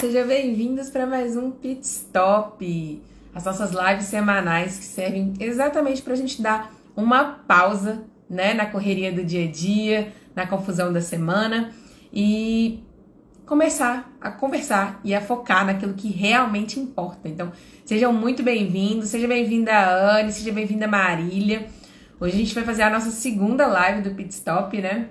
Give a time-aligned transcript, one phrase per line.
[0.00, 3.02] Sejam bem-vindos para mais um Pit Stop,
[3.34, 8.66] as nossas lives semanais que servem exatamente para a gente dar uma pausa, né, na
[8.66, 11.72] correria do dia a dia, na confusão da semana
[12.12, 12.78] e
[13.44, 17.28] começar a conversar e a focar naquilo que realmente importa.
[17.28, 17.50] Então,
[17.84, 19.72] sejam muito bem-vindos, seja bem-vinda
[20.16, 21.66] Anne, seja bem-vinda Marília.
[22.20, 25.08] Hoje a gente vai fazer a nossa segunda live do Pit Stop, né?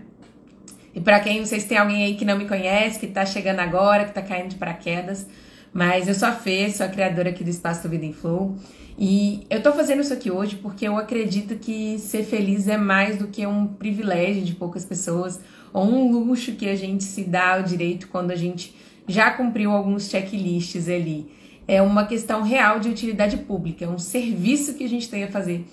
[0.98, 3.24] E para quem, não sei se tem alguém aí que não me conhece, que tá
[3.24, 5.28] chegando agora, que tá caindo de paraquedas,
[5.72, 8.56] mas eu sou a Fê, sou a criadora aqui do Espaço Vida em Flow.
[8.98, 13.20] E eu tô fazendo isso aqui hoje porque eu acredito que ser feliz é mais
[13.20, 15.40] do que um privilégio de poucas pessoas
[15.72, 18.76] ou um luxo que a gente se dá o direito quando a gente
[19.08, 21.32] já cumpriu alguns checklists ali.
[21.68, 25.28] É uma questão real de utilidade pública, é um serviço que a gente tem a
[25.28, 25.64] fazer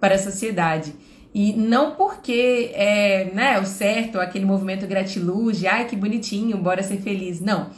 [0.00, 0.94] para a sociedade.
[1.32, 6.98] E não porque é né, o certo, aquele movimento gratiluz, ai que bonitinho, bora ser
[6.98, 7.40] feliz.
[7.40, 7.70] Não.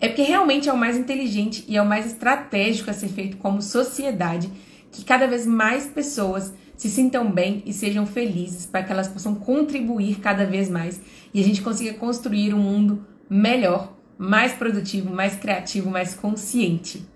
[0.00, 3.36] É porque realmente é o mais inteligente e é o mais estratégico a ser feito
[3.36, 4.50] como sociedade,
[4.90, 9.34] que cada vez mais pessoas se sintam bem e sejam felizes para que elas possam
[9.34, 11.00] contribuir cada vez mais
[11.32, 17.06] e a gente consiga construir um mundo melhor, mais produtivo, mais criativo, mais consciente.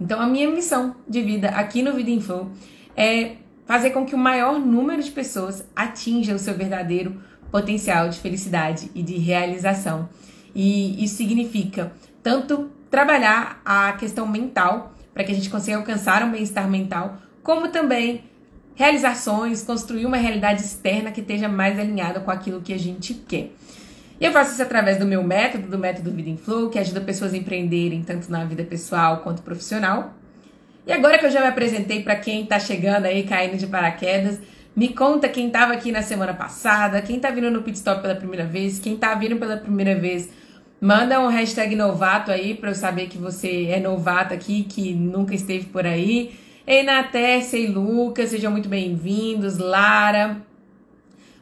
[0.00, 2.48] Então a minha missão de vida aqui no Vida Info
[2.96, 3.32] é
[3.70, 8.90] fazer com que o maior número de pessoas atinja o seu verdadeiro potencial de felicidade
[8.96, 10.08] e de realização.
[10.52, 16.32] E isso significa tanto trabalhar a questão mental, para que a gente consiga alcançar um
[16.32, 18.24] bem-estar mental, como também
[18.74, 23.14] realizar sonhos, construir uma realidade externa que esteja mais alinhada com aquilo que a gente
[23.14, 23.52] quer.
[24.20, 27.00] E eu faço isso através do meu método, do método Vida em Flow, que ajuda
[27.02, 30.16] pessoas a empreenderem tanto na vida pessoal quanto profissional.
[30.90, 34.40] E agora que eu já me apresentei para quem está chegando aí, caindo de paraquedas,
[34.74, 38.16] me conta quem estava aqui na semana passada, quem está vindo no Pit Stop pela
[38.16, 40.30] primeira vez, quem está vindo pela primeira vez,
[40.80, 45.32] manda um hashtag novato aí para eu saber que você é novato aqui, que nunca
[45.32, 46.34] esteve por aí.
[46.66, 49.58] Ei, Natécia e Lucas, sejam muito bem-vindos.
[49.58, 50.38] Lara,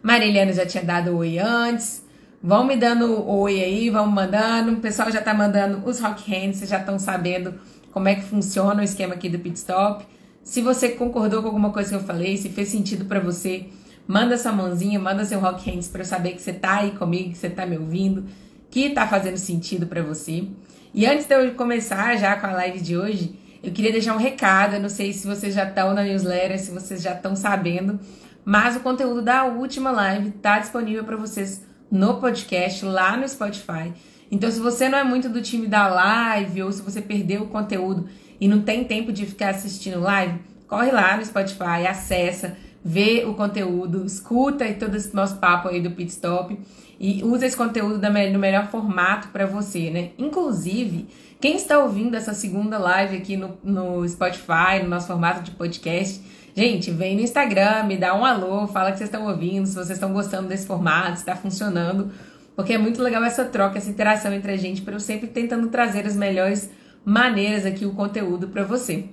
[0.03, 2.07] Mariliana já tinha dado oi antes.
[2.43, 4.73] Vão me dando oi aí, vão mandando.
[4.73, 7.55] O pessoal já tá mandando os rock hands, vocês já estão sabendo
[7.93, 10.05] como é que funciona o esquema aqui do pit stop.
[10.43, 13.67] Se você concordou com alguma coisa que eu falei, se fez sentido para você,
[14.07, 17.31] manda sua mãozinha, manda seu rock hands para eu saber que você tá aí comigo,
[17.31, 18.25] que você tá me ouvindo,
[18.71, 20.47] que tá fazendo sentido para você.
[20.95, 24.19] E antes de eu começar já com a live de hoje, eu queria deixar um
[24.19, 27.99] recado, eu não sei se vocês já estão na newsletter, se vocês já estão sabendo,
[28.45, 33.93] mas o conteúdo da última live tá disponível para vocês no podcast lá no Spotify.
[34.31, 37.49] Então, se você não é muito do time da live ou se você perdeu o
[37.49, 38.09] conteúdo
[38.41, 43.35] e não tem tempo de ficar assistindo live, corre lá no Spotify, acessa, vê o
[43.35, 46.59] conteúdo, escuta e todo esse nosso papo aí do Pit Stop
[47.01, 50.11] e usa esse conteúdo no melhor formato para você, né?
[50.19, 51.07] Inclusive,
[51.41, 56.21] quem está ouvindo essa segunda live aqui no, no Spotify, no nosso formato de podcast,
[56.55, 59.91] gente, vem no Instagram, me dá um alô, fala que vocês estão ouvindo, se vocês
[59.91, 62.11] estão gostando desse formato, se está funcionando
[62.59, 65.69] porque é muito legal essa troca, essa interação entre a gente, para eu sempre tentando
[65.69, 66.69] trazer as melhores
[67.05, 69.11] maneiras aqui, o conteúdo para você.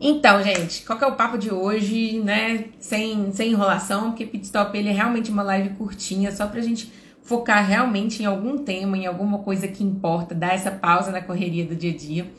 [0.00, 2.64] Então, gente, qual que é o papo de hoje, né?
[2.80, 6.90] Sem, sem enrolação, porque Pit Stop ele é realmente uma live curtinha, só pra gente
[7.20, 11.66] focar realmente em algum tema, em alguma coisa que importa, dar essa pausa na correria
[11.66, 12.32] do dia a dia.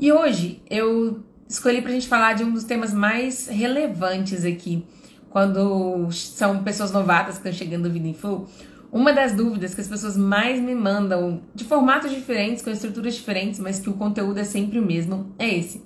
[0.00, 4.84] E hoje eu escolhi pra gente falar de um dos temas mais relevantes aqui,
[5.30, 8.48] quando são pessoas novatas que estão chegando no Vida em Full,
[8.90, 13.60] uma das dúvidas que as pessoas mais me mandam, de formatos diferentes, com estruturas diferentes,
[13.60, 15.82] mas que o conteúdo é sempre o mesmo, é esse.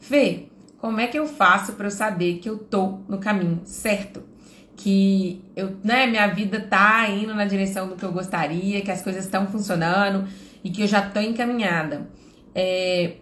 [0.00, 0.48] Fê,
[0.78, 4.22] como é que eu faço para eu saber que eu tô no caminho certo?
[4.76, 9.00] Que eu, né, minha vida tá indo na direção do que eu gostaria, que as
[9.00, 10.26] coisas estão funcionando
[10.62, 12.10] e que eu já tô encaminhada.
[12.54, 13.14] É...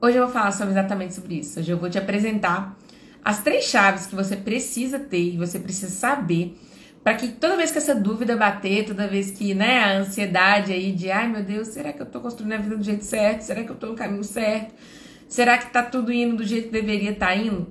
[0.00, 1.58] Hoje eu vou falar sobre exatamente sobre isso.
[1.58, 2.76] Hoje eu vou te apresentar
[3.24, 6.56] as três chaves que você precisa ter e você precisa saber
[7.06, 10.90] para que toda vez que essa dúvida bater, toda vez que, né, a ansiedade aí
[10.90, 13.42] de, ai meu Deus, será que eu tô construindo a vida do jeito certo?
[13.42, 14.74] Será que eu tô no caminho certo?
[15.28, 17.68] Será que tá tudo indo do jeito que deveria estar tá indo?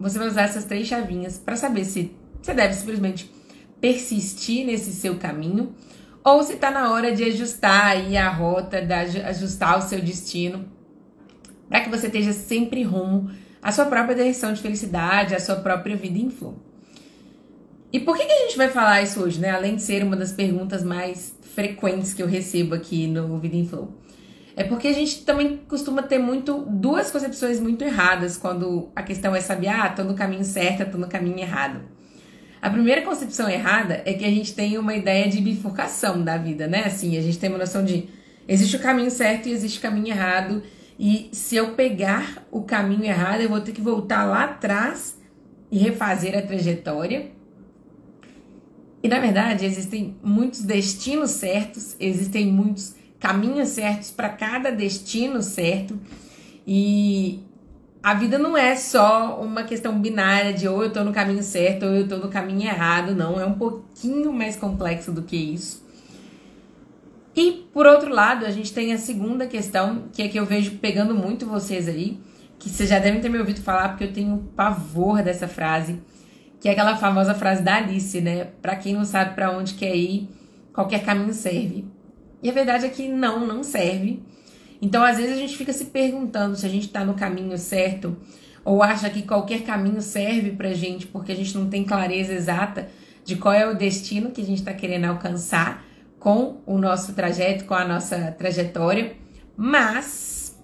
[0.00, 2.10] Você vai usar essas três chavinhas para saber se
[2.42, 3.32] você deve simplesmente
[3.80, 5.76] persistir nesse seu caminho
[6.24, 10.64] ou se tá na hora de ajustar aí a rota, de ajustar o seu destino,
[11.68, 13.30] para que você esteja sempre rumo
[13.62, 16.71] à sua própria direção de felicidade, à sua própria vida em flow.
[17.92, 19.50] E por que, que a gente vai falar isso hoje, né?
[19.50, 23.66] Além de ser uma das perguntas mais frequentes que eu recebo aqui no Vida em
[23.66, 23.92] Flow.
[24.56, 29.34] É porque a gente também costuma ter muito duas concepções muito erradas quando a questão
[29.34, 31.80] é saber, ah, tô no caminho certo, tô no caminho errado.
[32.60, 36.66] A primeira concepção errada é que a gente tem uma ideia de bifurcação da vida,
[36.66, 36.84] né?
[36.84, 38.08] Assim, a gente tem uma noção de
[38.46, 40.62] existe o caminho certo e existe o caminho errado.
[40.98, 45.18] E se eu pegar o caminho errado, eu vou ter que voltar lá atrás
[45.70, 47.30] e refazer a trajetória.
[49.02, 55.98] E na verdade, existem muitos destinos certos, existem muitos caminhos certos para cada destino certo.
[56.66, 57.40] E
[58.02, 61.86] a vida não é só uma questão binária de ou eu tô no caminho certo
[61.86, 63.40] ou eu tô no caminho errado, não.
[63.40, 65.82] É um pouquinho mais complexo do que isso.
[67.34, 70.72] E por outro lado, a gente tem a segunda questão, que é que eu vejo
[70.78, 72.20] pegando muito vocês aí,
[72.58, 75.98] que vocês já devem ter me ouvido falar, porque eu tenho pavor dessa frase,
[76.62, 78.44] que é aquela famosa frase da Alice, né?
[78.62, 80.28] Para quem não sabe para onde quer ir,
[80.72, 81.84] qualquer caminho serve.
[82.40, 84.22] E a verdade é que não, não serve.
[84.80, 88.16] Então, às vezes, a gente fica se perguntando se a gente está no caminho certo
[88.64, 92.88] ou acha que qualquer caminho serve pra gente porque a gente não tem clareza exata
[93.24, 95.84] de qual é o destino que a gente está querendo alcançar
[96.20, 99.16] com o nosso trajeto, com a nossa trajetória.
[99.56, 100.56] Mas,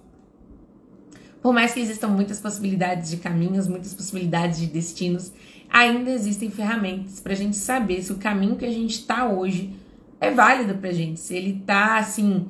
[1.41, 5.33] por mais que existam muitas possibilidades de caminhos, muitas possibilidades de destinos,
[5.69, 9.73] ainda existem ferramentas para a gente saber se o caminho que a gente está hoje
[10.19, 12.47] é válido para a gente, se ele está assim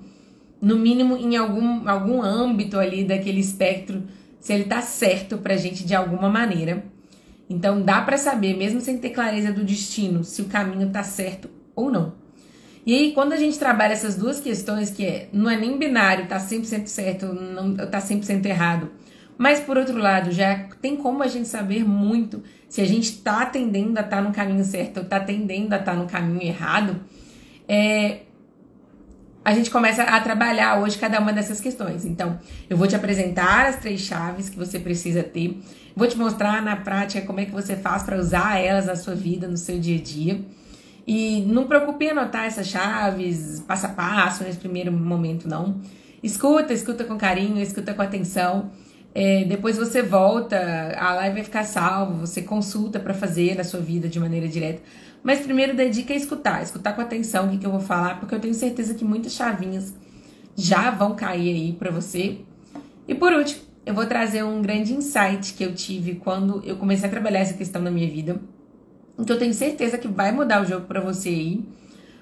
[0.62, 4.04] no mínimo em algum, algum âmbito ali daquele espectro,
[4.40, 6.84] se ele tá certo pra gente de alguma maneira.
[7.50, 11.50] Então dá para saber, mesmo sem ter clareza do destino, se o caminho tá certo
[11.76, 12.14] ou não.
[12.86, 16.28] E aí, quando a gente trabalha essas duas questões, que é, não é nem binário,
[16.28, 18.90] tá 100% certo, não tá 100% errado,
[19.38, 23.48] mas por outro lado, já tem como a gente saber muito se a gente tá
[23.48, 26.44] tendendo a estar tá no caminho certo ou tá tendendo a estar tá no caminho
[26.44, 27.02] errado,
[27.68, 28.20] é,
[29.44, 32.06] a gente começa a trabalhar hoje cada uma dessas questões.
[32.06, 32.40] Então,
[32.70, 35.60] eu vou te apresentar as três chaves que você precisa ter,
[35.96, 39.16] vou te mostrar na prática como é que você faz para usar elas na sua
[39.16, 40.42] vida, no seu dia a dia.
[41.08, 45.82] E não preocupe em anotar essas chaves passo a passo nesse primeiro momento, não.
[46.22, 48.70] Escuta, escuta com carinho, escuta com atenção.
[49.14, 50.58] É, depois você volta,
[50.98, 54.82] a live vai ficar salva, você consulta para fazer na sua vida de maneira direta.
[55.24, 58.34] Mas primeiro dedica a escutar, escutar com atenção o que, que eu vou falar, porque
[58.34, 59.94] eu tenho certeza que muitas chavinhas
[60.56, 62.38] já vão cair aí para você.
[63.08, 67.08] E por último, eu vou trazer um grande insight que eu tive quando eu comecei
[67.08, 68.40] a trabalhar essa questão na minha vida.
[69.18, 71.66] Então eu tenho certeza que vai mudar o jogo para você aí.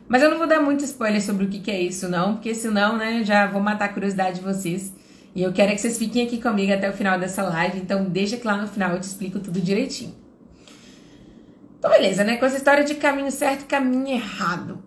[0.07, 2.55] Mas eu não vou dar muito spoiler sobre o que, que é isso, não, porque
[2.55, 4.93] senão, né, já vou matar a curiosidade de vocês.
[5.37, 8.37] E eu quero que vocês fiquem aqui comigo até o final dessa live, então deixa
[8.37, 10.15] que lá no final eu te explico tudo direitinho.
[11.77, 12.37] Então, beleza, né?
[12.37, 14.83] Com essa história de caminho certo e caminho errado.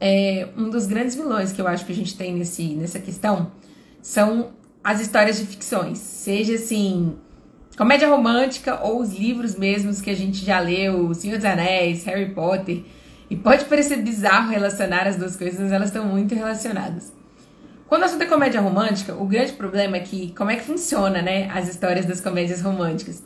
[0.00, 3.52] É, um dos grandes vilões que eu acho que a gente tem nesse, nessa questão
[4.02, 4.50] são
[4.82, 5.98] as histórias de ficções.
[5.98, 7.16] Seja assim,
[7.78, 12.34] comédia romântica ou os livros mesmos que a gente já leu, Senhor dos Anéis, Harry
[12.34, 12.82] Potter.
[13.30, 17.21] E pode parecer bizarro relacionar as duas coisas, mas elas estão muito relacionadas.
[17.92, 21.20] Quando o assunto é comédia romântica, o grande problema é que como é que funciona,
[21.20, 23.22] né, as histórias das comédias românticas.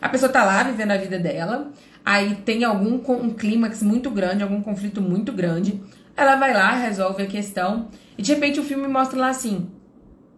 [0.00, 1.70] A pessoa tá lá vivendo a vida dela,
[2.04, 5.80] aí tem algum um clímax muito grande, algum conflito muito grande.
[6.16, 9.70] Ela vai lá, resolve a questão e de repente o filme mostra lá assim,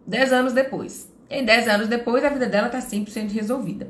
[0.05, 1.11] 10 anos depois.
[1.27, 3.89] E 10 anos depois a vida dela tá 100% resolvida.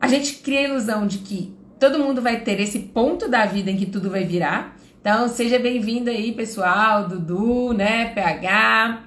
[0.00, 3.70] A gente cria a ilusão de que todo mundo vai ter esse ponto da vida
[3.70, 4.77] em que tudo vai virar.
[5.00, 9.04] Então, seja bem-vindo aí, pessoal, Dudu, né, PH.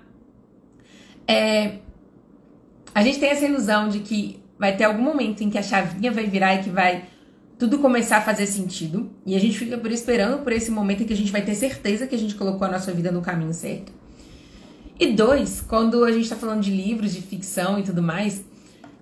[1.27, 1.79] É,
[2.95, 6.11] a gente tem essa ilusão de que vai ter algum momento em que a chavinha
[6.11, 7.05] vai virar e que vai
[7.59, 9.11] tudo começar a fazer sentido.
[9.25, 11.55] E a gente fica por esperando por esse momento em que a gente vai ter
[11.55, 13.91] certeza que a gente colocou a nossa vida no caminho certo.
[14.97, 18.45] E dois, quando a gente está falando de livros de ficção e tudo mais,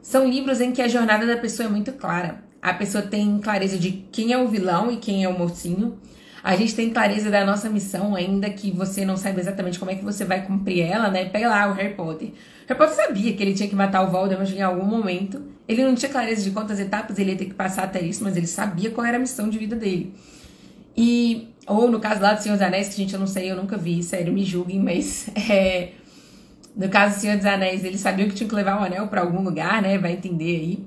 [0.02, 2.44] são livros em que a jornada da pessoa é muito clara.
[2.62, 6.00] A pessoa tem clareza de quem é o vilão e quem é o mocinho.
[6.44, 9.96] A gente tem clareza da nossa missão, ainda que você não saiba exatamente como é
[9.96, 11.26] que você vai cumprir ela, né?
[11.26, 12.32] Pega lá o Harry Potter.
[12.68, 15.42] Harry Potter sabia que ele tinha que matar o Voldemort em algum momento.
[15.68, 18.38] Ele não tinha clareza de quantas etapas ele ia ter que passar até isso, mas
[18.38, 20.14] ele sabia qual era a missão de vida dele.
[20.96, 23.56] E, ou no caso lá do Senhor dos Anéis, que gente, eu não sei, eu
[23.56, 25.90] nunca vi, sério, me julguem, mas é,
[26.76, 29.22] no caso do Senhor dos Anéis, ele sabia que tinha que levar o anel para
[29.22, 29.98] algum lugar, né?
[29.98, 30.86] Vai entender aí.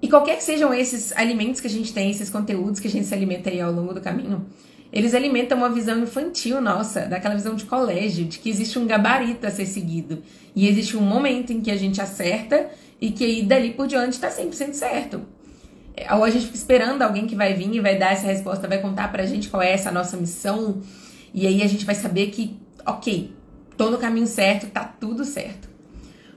[0.00, 3.06] E qualquer que sejam esses alimentos que a gente tem, esses conteúdos que a gente
[3.06, 4.46] se alimenta aí ao longo do caminho,
[4.92, 9.46] eles alimentam uma visão infantil nossa, daquela visão de colégio, de que existe um gabarito
[9.46, 10.22] a ser seguido.
[10.54, 14.14] E existe um momento em que a gente acerta e que aí dali por diante
[14.14, 15.20] está 100% certo.
[15.96, 18.68] É, ou a gente fica esperando alguém que vai vir e vai dar essa resposta,
[18.68, 20.80] vai contar pra gente qual é essa nossa missão.
[21.34, 23.32] E aí a gente vai saber que, ok,
[23.76, 25.68] tô no caminho certo, tá tudo certo.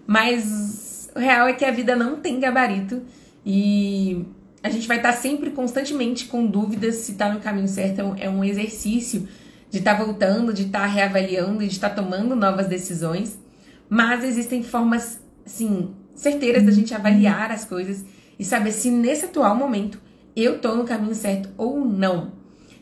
[0.06, 3.02] Mas o real é que a vida não tem gabarito
[3.46, 4.26] e
[4.64, 8.16] a gente vai estar sempre constantemente com dúvidas se está no caminho certo.
[8.20, 9.28] É um é exercício
[9.70, 13.40] de estar tá voltando, de estar tá reavaliando, de estar tá tomando novas decisões.
[13.90, 18.06] Mas existem formas, assim, certeiras da gente avaliar as coisas
[18.38, 20.00] e saber se nesse atual momento
[20.36, 22.34] eu tô no caminho certo ou não.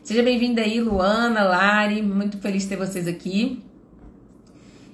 [0.02, 3.62] Seja bem-vinda aí, Luana, Lari, muito feliz de ter vocês aqui.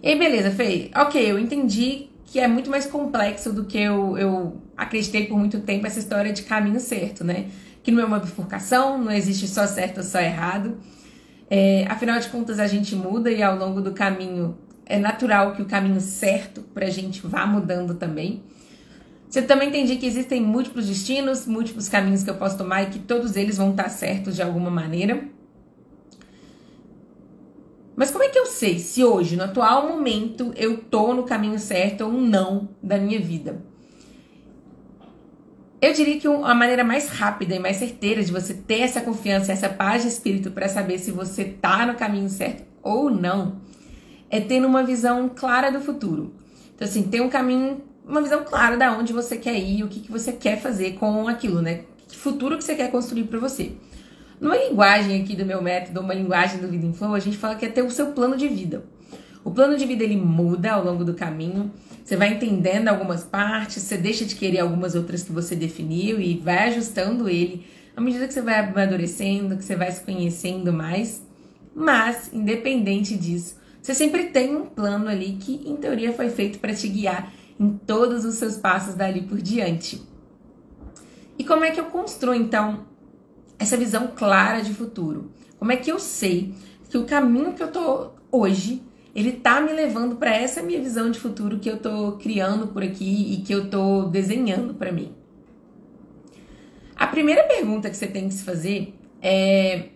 [0.03, 0.91] E aí, beleza, Fê?
[0.95, 5.61] Ok, eu entendi que é muito mais complexo do que eu, eu acreditei por muito
[5.61, 7.47] tempo essa história de caminho certo, né?
[7.83, 10.77] Que não é uma bifurcação, não existe só certo ou só errado.
[11.49, 15.63] É, afinal de contas, a gente muda e ao longo do caminho é natural que
[15.63, 18.43] o caminho certo pra gente vá mudando também.
[19.29, 22.99] Você também entendi que existem múltiplos destinos, múltiplos caminhos que eu posso tomar e que
[22.99, 25.29] todos eles vão estar certos de alguma maneira.
[27.97, 31.59] Mas como é que eu sei se hoje, no atual momento, eu tô no caminho
[31.59, 33.65] certo ou não da minha vida?
[35.81, 39.53] Eu diria que a maneira mais rápida e mais certeira de você ter essa confiança,
[39.53, 43.61] essa paz de espírito para saber se você tá no caminho certo ou não,
[44.29, 46.35] é tendo uma visão clara do futuro.
[46.75, 50.01] Então, assim, ter um caminho, uma visão clara da onde você quer ir, o que,
[50.01, 51.85] que você quer fazer com aquilo, né?
[52.09, 53.73] Que futuro que você quer construir para você.
[54.41, 57.55] Numa linguagem aqui do meu método, uma linguagem do Vida em Flow, a gente fala
[57.55, 58.85] que é ter o seu plano de vida.
[59.43, 61.71] O plano de vida ele muda ao longo do caminho.
[62.05, 66.37] Você vai entendendo algumas partes, você deixa de querer algumas outras que você definiu e
[66.37, 67.65] vai ajustando ele
[67.97, 71.23] à medida que você vai amadurecendo, que você vai se conhecendo mais.
[71.75, 76.75] Mas, independente disso, você sempre tem um plano ali que, em teoria, foi feito para
[76.75, 80.03] te guiar em todos os seus passos dali por diante.
[81.39, 82.85] E como é que eu construo, então,
[83.59, 85.31] essa visão clara de futuro.
[85.59, 86.55] Como é que eu sei
[86.89, 88.83] que o caminho que eu tô hoje,
[89.15, 92.83] ele tá me levando para essa minha visão de futuro que eu tô criando por
[92.83, 95.13] aqui e que eu tô desenhando para mim?
[96.95, 99.91] A primeira pergunta que você tem que se fazer é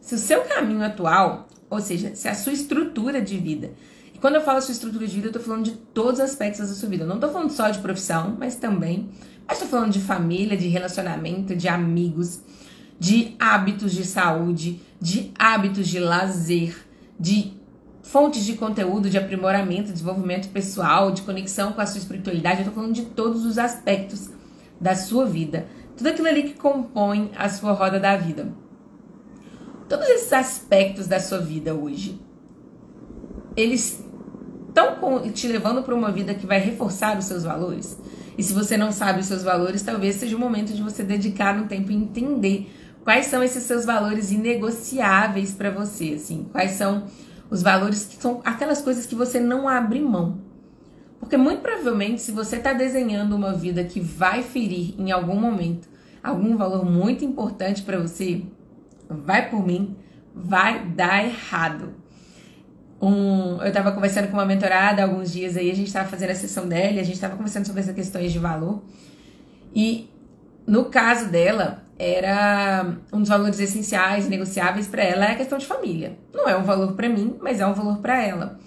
[0.00, 3.72] se o seu caminho atual, ou seja, se a sua estrutura de vida,
[4.14, 6.68] e quando eu falo sua estrutura de vida, eu tô falando de todos os aspectos
[6.68, 7.04] da sua vida.
[7.04, 9.08] Eu não tô falando só de profissão, mas também,
[9.46, 12.40] mas tô falando de família, de relacionamento, de amigos,
[13.00, 16.76] de hábitos de saúde, de hábitos de lazer,
[17.18, 17.54] de
[18.02, 22.60] fontes de conteúdo, de aprimoramento, desenvolvimento pessoal, de conexão com a sua espiritualidade.
[22.60, 24.28] Eu tô falando de todos os aspectos
[24.78, 25.66] da sua vida.
[25.96, 28.52] Tudo aquilo ali que compõe a sua roda da vida.
[29.88, 32.20] Todos esses aspectos da sua vida hoje,
[33.56, 34.04] eles
[34.68, 37.98] estão te levando para uma vida que vai reforçar os seus valores.
[38.36, 41.56] E se você não sabe os seus valores, talvez seja o momento de você dedicar
[41.56, 42.70] um tempo e entender
[43.04, 46.46] Quais são esses seus valores inegociáveis para você, assim?
[46.52, 47.04] Quais são
[47.48, 50.38] os valores que são aquelas coisas que você não abre mão?
[51.18, 55.88] Porque muito provavelmente, se você está desenhando uma vida que vai ferir em algum momento
[56.22, 58.42] algum valor muito importante para você,
[59.08, 59.96] vai por mim,
[60.34, 61.94] vai dar errado.
[63.00, 66.34] Um, eu estava conversando com uma mentorada alguns dias aí, a gente estava fazendo a
[66.34, 68.82] sessão dela e a gente estava conversando sobre essas questões de valor.
[69.74, 70.10] E
[70.66, 75.66] no caso dela, era um dos valores essenciais, negociáveis para ela é a questão de
[75.66, 76.16] família.
[76.32, 78.58] Não é um valor para mim, mas é um valor para ela.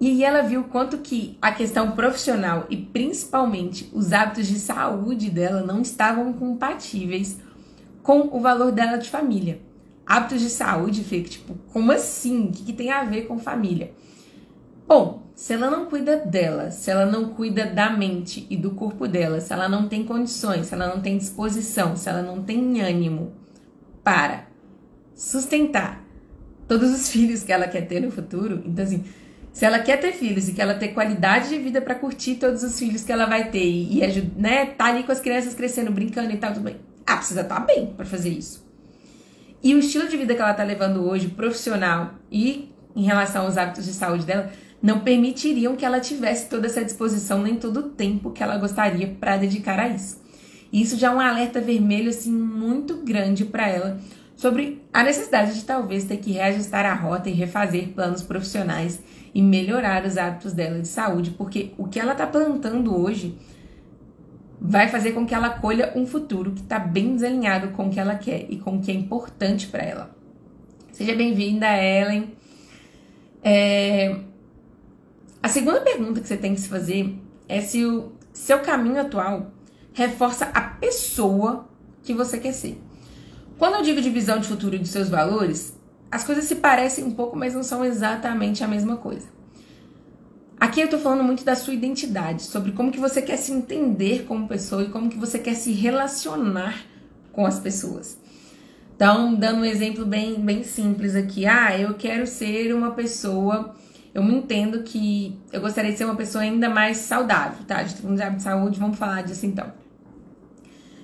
[0.00, 5.62] E ela viu quanto que a questão profissional e principalmente os hábitos de saúde dela
[5.62, 7.40] não estavam compatíveis
[8.04, 9.60] com o valor dela de família.
[10.06, 12.46] Hábitos de saúde, Fê, tipo, como assim?
[12.46, 13.92] O que, que tem a ver com família?
[14.86, 19.06] Bom, se ela não cuida dela, se ela não cuida da mente e do corpo
[19.06, 22.80] dela, se ela não tem condições, se ela não tem disposição, se ela não tem
[22.80, 23.34] ânimo
[24.02, 24.46] para
[25.14, 26.02] sustentar
[26.66, 29.04] todos os filhos que ela quer ter no futuro, então assim,
[29.52, 32.62] se ela quer ter filhos e que ela ter qualidade de vida para curtir todos
[32.62, 35.92] os filhos que ela vai ter e, e né, tá ali com as crianças crescendo,
[35.92, 36.76] brincando e tal, tudo bem.
[37.06, 38.66] Ah, precisa estar tá bem para fazer isso.
[39.62, 43.58] E o estilo de vida que ela tá levando hoje, profissional e em relação aos
[43.58, 44.50] hábitos de saúde dela,
[44.82, 49.08] não permitiriam que ela tivesse toda essa disposição nem todo o tempo que ela gostaria
[49.18, 50.20] para dedicar a isso.
[50.72, 54.00] E isso já é um alerta vermelho assim muito grande para ela
[54.36, 59.00] sobre a necessidade de talvez ter que reajustar a rota e refazer planos profissionais
[59.34, 63.38] e melhorar os hábitos dela de saúde, porque o que ela está plantando hoje
[64.60, 68.00] vai fazer com que ela colha um futuro que está bem desalinhado com o que
[68.00, 70.16] ela quer e com o que é importante para ela.
[70.92, 72.32] Seja bem-vinda, Ellen.
[73.42, 74.16] É,
[75.46, 77.16] a segunda pergunta que você tem que se fazer
[77.48, 79.52] é se o seu caminho atual
[79.92, 81.68] reforça a pessoa
[82.02, 82.82] que você quer ser.
[83.56, 85.72] Quando eu digo de visão de futuro e dos seus valores,
[86.10, 89.28] as coisas se parecem um pouco, mas não são exatamente a mesma coisa.
[90.58, 94.24] Aqui eu tô falando muito da sua identidade, sobre como que você quer se entender
[94.24, 96.84] como pessoa e como que você quer se relacionar
[97.30, 98.18] com as pessoas.
[98.96, 101.46] Então, dando um exemplo bem, bem simples aqui.
[101.46, 103.76] Ah, eu quero ser uma pessoa.
[104.16, 107.76] Eu me entendo que eu gostaria de ser uma pessoa ainda mais saudável, tá?
[107.76, 109.70] A gente tá falando de saúde, vamos falar disso então.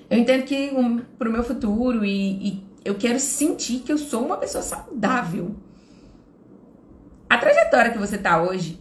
[0.09, 4.25] Eu entendo que um, pro meu futuro e, e eu quero sentir que eu sou
[4.25, 5.55] uma pessoa saudável.
[7.29, 8.81] A trajetória que você tá hoje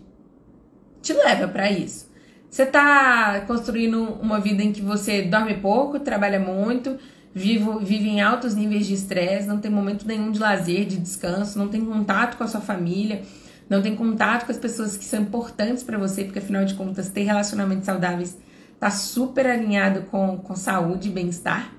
[1.01, 2.09] te leva para isso.
[2.49, 6.97] Você tá construindo uma vida em que você dorme pouco, trabalha muito,
[7.35, 11.59] vivo, vive em altos níveis de estresse, não tem momento nenhum de lazer, de descanso,
[11.59, 13.23] não tem contato com a sua família,
[13.71, 17.09] não tem contato com as pessoas que são importantes para você, porque afinal de contas,
[17.09, 18.37] ter relacionamentos saudáveis
[18.77, 21.73] tá super alinhado com, com saúde e bem-estar.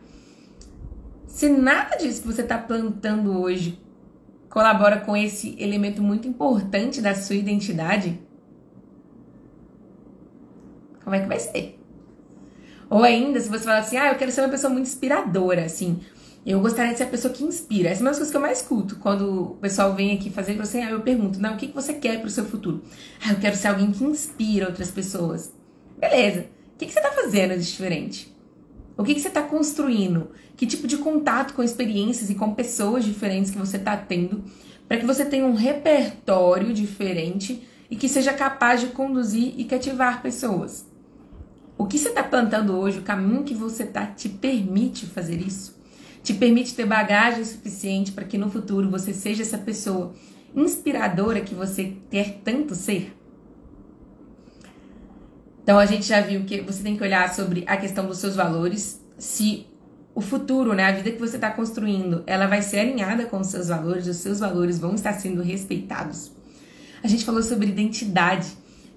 [1.26, 3.78] Se nada disso que você está plantando hoje
[4.49, 8.18] colabora com esse elemento muito importante da sua identidade,
[11.04, 11.78] como é que vai ser?
[12.88, 16.00] Ou ainda, se você fala assim, ah, eu quero ser uma pessoa muito inspiradora, assim.
[16.44, 17.88] Eu gostaria de ser a pessoa que inspira.
[17.88, 18.96] Essa é uma das coisas que eu mais escuto.
[18.96, 22.20] Quando o pessoal vem aqui fazer você, ah, eu pergunto, não, o que você quer
[22.20, 22.82] pro seu futuro?
[23.25, 25.54] Ah, eu quero ser alguém que inspira outras pessoas.
[25.99, 26.46] Beleza.
[26.75, 28.37] O que você tá fazendo de diferente?
[28.96, 30.30] O que você está construindo?
[30.56, 34.42] Que tipo de contato com experiências e com pessoas diferentes que você está tendo
[34.88, 40.20] para que você tenha um repertório diferente e que seja capaz de conduzir e cativar
[40.22, 40.87] pessoas?
[41.78, 45.82] O que você está plantando hoje, o caminho que você está, te permite fazer isso?
[46.23, 50.14] Te permite ter bagagem suficiente para que no futuro você seja essa pessoa
[50.55, 53.17] inspiradora que você quer tanto ser?
[55.62, 58.37] Então a gente já viu que você tem que olhar sobre a questão dos seus
[58.37, 59.67] valores, se
[60.14, 63.47] o futuro, né, a vida que você está construindo, ela vai ser alinhada com os
[63.47, 66.33] seus valores, os seus valores vão estar sendo respeitados.
[67.02, 68.49] A gente falou sobre identidade,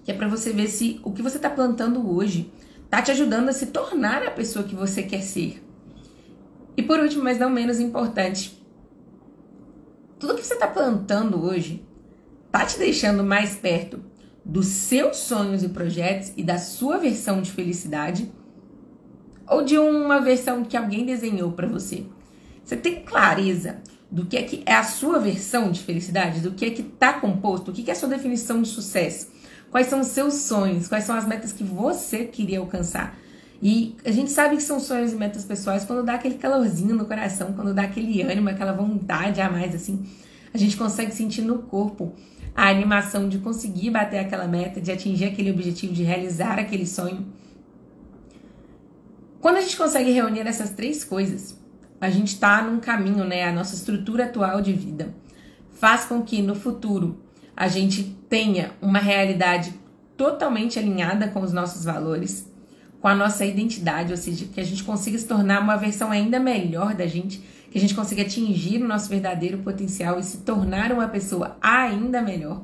[0.03, 2.51] que é para você ver se o que você está plantando hoje
[2.89, 5.64] tá te ajudando a se tornar a pessoa que você quer ser.
[6.77, 8.61] E por último, mas não menos importante,
[10.19, 11.85] tudo que você está plantando hoje
[12.51, 13.99] tá te deixando mais perto
[14.43, 18.31] dos seus sonhos e projetos e da sua versão de felicidade
[19.47, 22.05] ou de uma versão que alguém desenhou para você.
[22.63, 26.65] Você tem clareza do que é que é a sua versão de felicidade, do que
[26.65, 29.27] é que está composto, o que é a sua definição de sucesso.
[29.69, 30.87] Quais são os seus sonhos?
[30.87, 33.17] Quais são as metas que você queria alcançar?
[33.67, 37.07] E a gente sabe que são sonhos e metas pessoais quando dá aquele calorzinho no
[37.07, 40.05] coração, quando dá aquele ânimo, aquela vontade a mais, assim.
[40.53, 42.13] A gente consegue sentir no corpo
[42.55, 47.25] a animação de conseguir bater aquela meta, de atingir aquele objetivo, de realizar aquele sonho.
[49.41, 51.59] Quando a gente consegue reunir essas três coisas,
[51.99, 53.45] a gente está num caminho, né?
[53.45, 55.11] A nossa estrutura atual de vida
[55.71, 57.19] faz com que no futuro
[57.57, 59.73] a gente tenha uma realidade
[60.15, 62.53] totalmente alinhada com os nossos valores,
[63.05, 66.39] com a nossa identidade, ou seja, que a gente consiga se tornar uma versão ainda
[66.39, 67.39] melhor da gente,
[67.69, 72.19] que a gente consiga atingir o nosso verdadeiro potencial e se tornar uma pessoa ainda
[72.19, 72.63] melhor.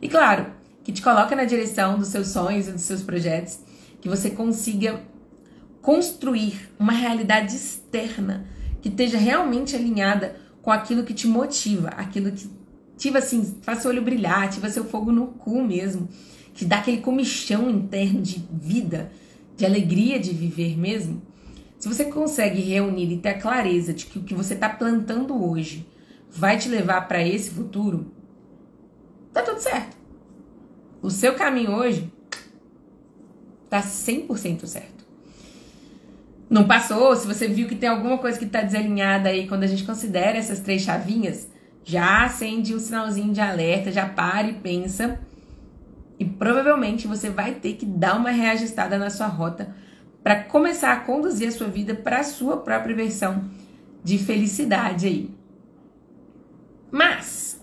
[0.00, 0.46] E claro,
[0.84, 3.58] que te coloca na direção dos seus sonhos e dos seus projetos,
[4.00, 5.02] que você consiga
[5.82, 8.46] construir uma realidade externa
[8.80, 12.48] que esteja realmente alinhada com aquilo que te motiva, aquilo que
[12.94, 16.08] ativa assim, faz seu olho brilhar, ativa seu fogo no cu mesmo,
[16.54, 19.10] que dá aquele comichão interno de vida,
[19.58, 21.20] de alegria de viver mesmo.
[21.80, 25.44] Se você consegue reunir e ter a clareza de que o que você está plantando
[25.44, 25.84] hoje
[26.30, 28.12] vai te levar para esse futuro,
[29.32, 29.96] tá tudo certo.
[31.02, 32.08] O seu caminho hoje
[33.68, 35.04] tá 100% certo.
[36.48, 39.66] Não passou, se você viu que tem alguma coisa que está desalinhada aí, quando a
[39.66, 41.48] gente considera essas três chavinhas,
[41.82, 45.20] já acende um sinalzinho de alerta, já para e pensa.
[46.18, 49.74] E provavelmente você vai ter que dar uma reajustada na sua rota
[50.22, 53.48] para começar a conduzir a sua vida para a sua própria versão
[54.02, 55.30] de felicidade aí.
[56.90, 57.60] Mas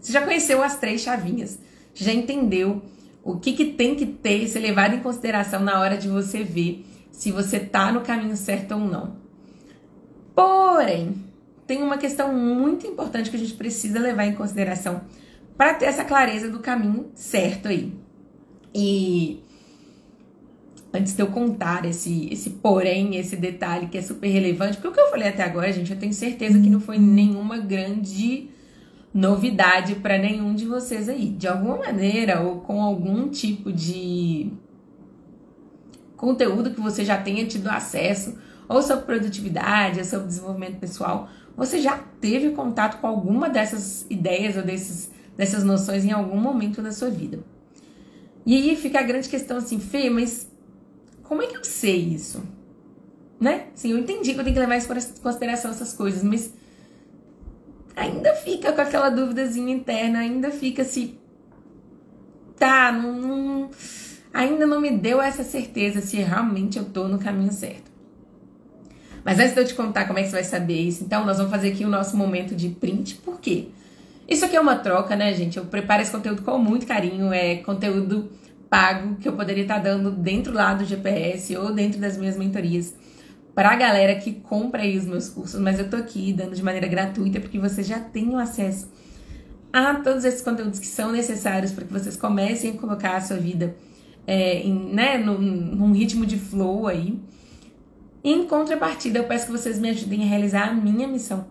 [0.00, 1.58] você já conheceu as três chavinhas,
[1.94, 2.82] já entendeu
[3.22, 6.84] o que, que tem que ter, ser levado em consideração na hora de você ver
[7.10, 9.16] se você tá no caminho certo ou não.
[10.34, 11.14] Porém,
[11.66, 15.02] tem uma questão muito importante que a gente precisa levar em consideração
[15.62, 17.94] para ter essa clareza do caminho certo aí.
[18.74, 19.40] E
[20.92, 24.92] antes de eu contar esse, esse porém, esse detalhe que é super relevante, porque o
[24.92, 28.50] que eu falei até agora, gente, eu tenho certeza que não foi nenhuma grande
[29.14, 31.28] novidade para nenhum de vocês aí.
[31.28, 34.50] De alguma maneira ou com algum tipo de
[36.16, 38.36] conteúdo que você já tenha tido acesso,
[38.68, 44.56] ou sobre produtividade, ou sobre desenvolvimento pessoal, você já teve contato com alguma dessas ideias
[44.56, 47.40] ou desses, dessas noções em algum momento da sua vida.
[48.44, 50.50] E aí fica a grande questão assim, Fê, mas
[51.22, 52.42] como é que eu sei isso?
[53.40, 53.66] Né?
[53.74, 54.82] Sim, eu entendi que eu tenho que levar em
[55.22, 56.52] consideração essas coisas, mas
[57.96, 61.18] ainda fica com aquela duvidazinha interna, ainda fica se.
[62.56, 63.70] Tá, não, não,
[64.32, 67.90] ainda não me deu essa certeza se realmente eu tô no caminho certo.
[69.24, 71.36] Mas antes de eu te contar como é que você vai saber isso, então nós
[71.36, 73.68] vamos fazer aqui o nosso momento de print, por quê?
[74.28, 75.58] Isso aqui é uma troca, né, gente?
[75.58, 78.30] Eu preparo esse conteúdo com muito carinho, é conteúdo
[78.70, 82.94] pago que eu poderia estar dando dentro lá do GPS ou dentro das minhas mentorias
[83.54, 86.62] para a galera que compra aí os meus cursos, mas eu tô aqui dando de
[86.62, 88.88] maneira gratuita porque vocês já têm acesso
[89.72, 93.36] a todos esses conteúdos que são necessários para que vocês comecem a colocar a sua
[93.36, 93.74] vida
[94.26, 97.18] é, em, né, num, num ritmo de flow aí.
[98.24, 101.46] Em contrapartida, eu peço que vocês me ajudem a realizar a minha missão,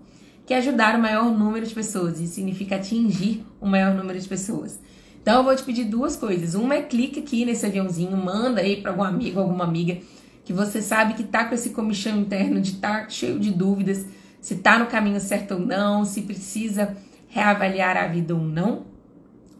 [0.46, 2.20] que é ajudar o maior número de pessoas.
[2.20, 4.80] Isso significa atingir o maior número de pessoas.
[5.22, 6.56] Então, eu vou te pedir duas coisas.
[6.56, 9.98] Uma é clica aqui nesse aviãozinho, manda aí para algum amigo, alguma amiga
[10.44, 14.06] que você sabe que tá com esse comichão interno de estar tá cheio de dúvidas,
[14.42, 18.86] se tá no caminho certo ou não, se precisa reavaliar a vida ou não.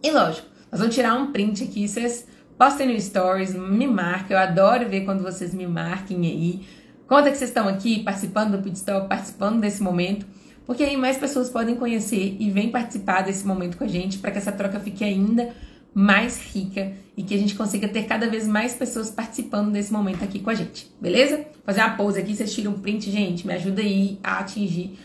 [0.04, 2.26] E lógico, nós vamos tirar um print aqui, vocês
[2.58, 6.66] postem no stories, me marquem, eu adoro ver quando vocês me marquem aí.
[7.08, 10.26] Conta que vocês estão aqui participando do Pitstop, participando desse momento,
[10.66, 14.32] porque aí mais pessoas podem conhecer e vêm participar desse momento com a gente para
[14.32, 15.54] que essa troca fique ainda
[15.94, 20.24] mais rica e que a gente consiga ter cada vez mais pessoas participando desse momento
[20.24, 21.46] aqui com a gente, beleza?
[21.66, 24.98] Fazer uma pose aqui, vocês tiram um print, gente, me ajuda aí a atingir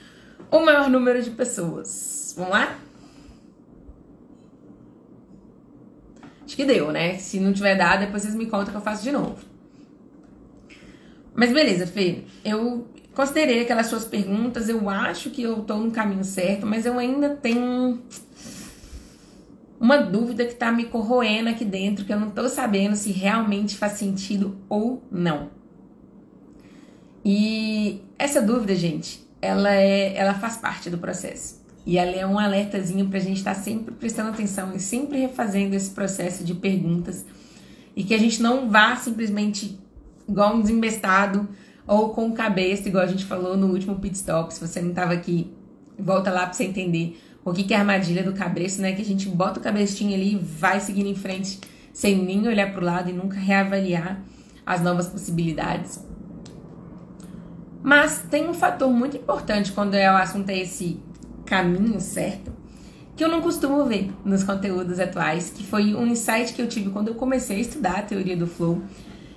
[0.51, 2.35] o maior número de pessoas.
[2.37, 2.79] Vamos lá?
[6.45, 7.19] Acho que deu, né?
[7.19, 9.37] Se não tiver dado, depois vocês me contam que eu faço de novo.
[11.35, 12.23] Mas beleza, Fê.
[12.45, 12.87] Eu
[13.17, 17.31] considerei aquelas suas perguntas, eu acho que eu tô no caminho certo, mas eu ainda
[17.31, 18.03] tenho
[19.81, 23.75] uma dúvida que tá me corroendo aqui dentro, que eu não tô sabendo se realmente
[23.75, 25.49] faz sentido ou não.
[27.25, 31.65] E essa dúvida, gente, ela é, ela faz parte do processo.
[31.87, 35.75] E ela é um alertazinho pra gente estar tá sempre prestando atenção e sempre refazendo
[35.75, 37.25] esse processo de perguntas
[37.95, 39.81] e que a gente não vá simplesmente
[40.29, 41.49] igual um desembestado
[41.87, 44.53] ou com cabeça, igual a gente falou no último pit stop.
[44.53, 45.53] Se você não estava aqui,
[45.99, 48.93] volta lá para você entender o que, que é a armadilha do cabresto, né?
[48.93, 51.61] Que a gente bota o cabrestinho ali e vai seguindo em frente
[51.93, 54.21] sem nem olhar para o lado e nunca reavaliar
[54.67, 56.05] as novas possibilidades.
[57.83, 60.99] Mas tem um fator muito importante quando é o assunto é esse
[61.45, 62.53] caminho certo,
[63.17, 66.91] que eu não costumo ver nos conteúdos atuais, que foi um insight que eu tive
[66.91, 68.83] quando eu comecei a estudar a teoria do flow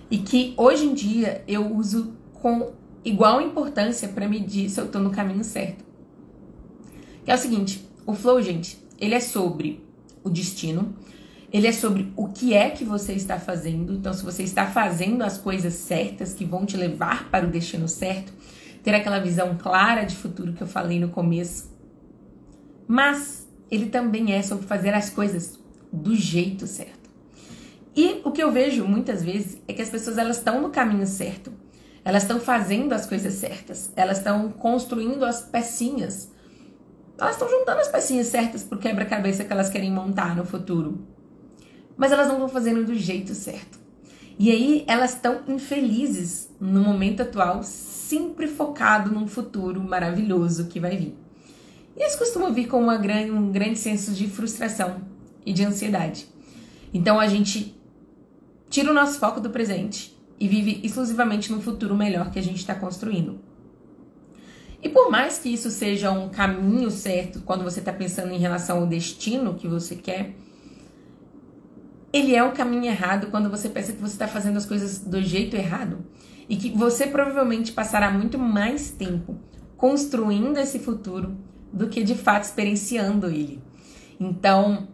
[0.09, 2.71] e que hoje em dia eu uso com
[3.04, 5.84] igual importância para medir se eu estou no caminho certo.
[7.23, 9.84] Que é o seguinte, o flow, gente, ele é sobre
[10.23, 10.95] o destino,
[11.52, 13.93] ele é sobre o que é que você está fazendo.
[13.93, 17.88] Então, se você está fazendo as coisas certas que vão te levar para o destino
[17.88, 18.32] certo,
[18.84, 21.69] ter aquela visão clara de futuro que eu falei no começo.
[22.88, 25.60] Mas ele também é sobre fazer as coisas
[25.91, 27.10] do jeito certo.
[27.95, 31.06] E o que eu vejo muitas vezes é que as pessoas elas estão no caminho
[31.06, 31.52] certo.
[32.10, 33.91] Elas estão fazendo as coisas certas.
[33.95, 36.32] Elas estão construindo as pecinhas.
[37.19, 41.08] Elas estão juntando as pecinhas certas pro quebra-cabeça que elas querem montar no futuro.
[41.95, 43.78] Mas elas não estão fazendo do jeito certo.
[44.39, 50.98] E aí elas estão infelizes no momento atual, sempre focado num futuro maravilhoso que vai
[50.98, 51.15] vir.
[51.95, 55.00] E isso costuma vir com grande, um grande senso de frustração
[55.45, 56.28] e de ansiedade.
[56.91, 57.80] Então a gente
[58.67, 62.58] tira o nosso foco do presente e vive exclusivamente no futuro melhor que a gente
[62.58, 63.39] está construindo.
[64.82, 68.80] E por mais que isso seja um caminho certo quando você está pensando em relação
[68.80, 70.34] ao destino que você quer,
[72.13, 75.21] ele é um caminho errado quando você pensa que você está fazendo as coisas do
[75.21, 76.06] jeito errado
[76.47, 79.38] e que você provavelmente passará muito mais tempo
[79.78, 81.38] construindo esse futuro
[81.71, 83.62] do que de fato experienciando ele.
[84.19, 84.88] Então,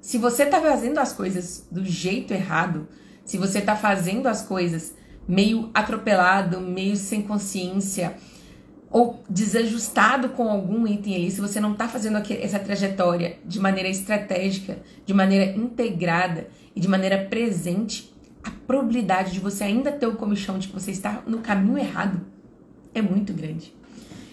[0.00, 2.88] se você está fazendo as coisas do jeito errado,
[3.24, 4.94] se você está fazendo as coisas
[5.26, 8.14] meio atropelado, meio sem consciência
[8.90, 13.88] ou desajustado com algum item aí, se você não está fazendo essa trajetória de maneira
[13.88, 18.12] estratégica, de maneira integrada e de maneira presente,
[18.44, 22.20] a probabilidade de você ainda ter o comichão de que você está no caminho errado
[22.94, 23.74] é muito grande.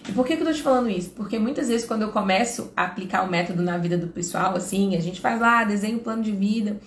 [0.08, 1.10] E por que, eu tô te falando isso?
[1.10, 4.96] Porque muitas vezes quando eu começo a aplicar o método na vida do pessoal, assim,
[4.96, 6.80] a gente faz lá, desenha um plano de vida,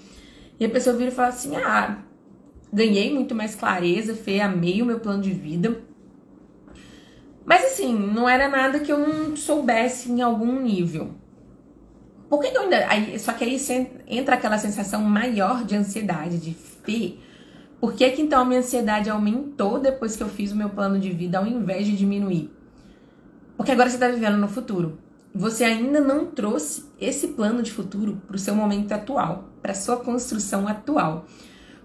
[0.64, 1.98] e a pessoa vira e fala assim: ah,
[2.72, 5.82] ganhei muito mais clareza, Fê, amei o meu plano de vida.
[7.46, 11.12] Mas assim, não era nada que eu não soubesse em algum nível.
[12.30, 12.88] Por que, que eu ainda.
[12.88, 13.58] Aí, só que aí
[14.08, 17.16] entra aquela sensação maior de ansiedade, de fé.
[17.82, 20.98] Por que, que então a minha ansiedade aumentou depois que eu fiz o meu plano
[20.98, 22.50] de vida ao invés de diminuir?
[23.58, 24.98] Porque agora você está vivendo no futuro.
[25.36, 29.98] Você ainda não trouxe esse plano de futuro para o seu momento atual, para sua
[29.98, 31.26] construção atual,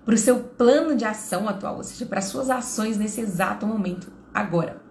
[0.05, 3.67] para o seu plano de ação atual, ou seja, para as suas ações nesse exato
[3.67, 4.83] momento, agora.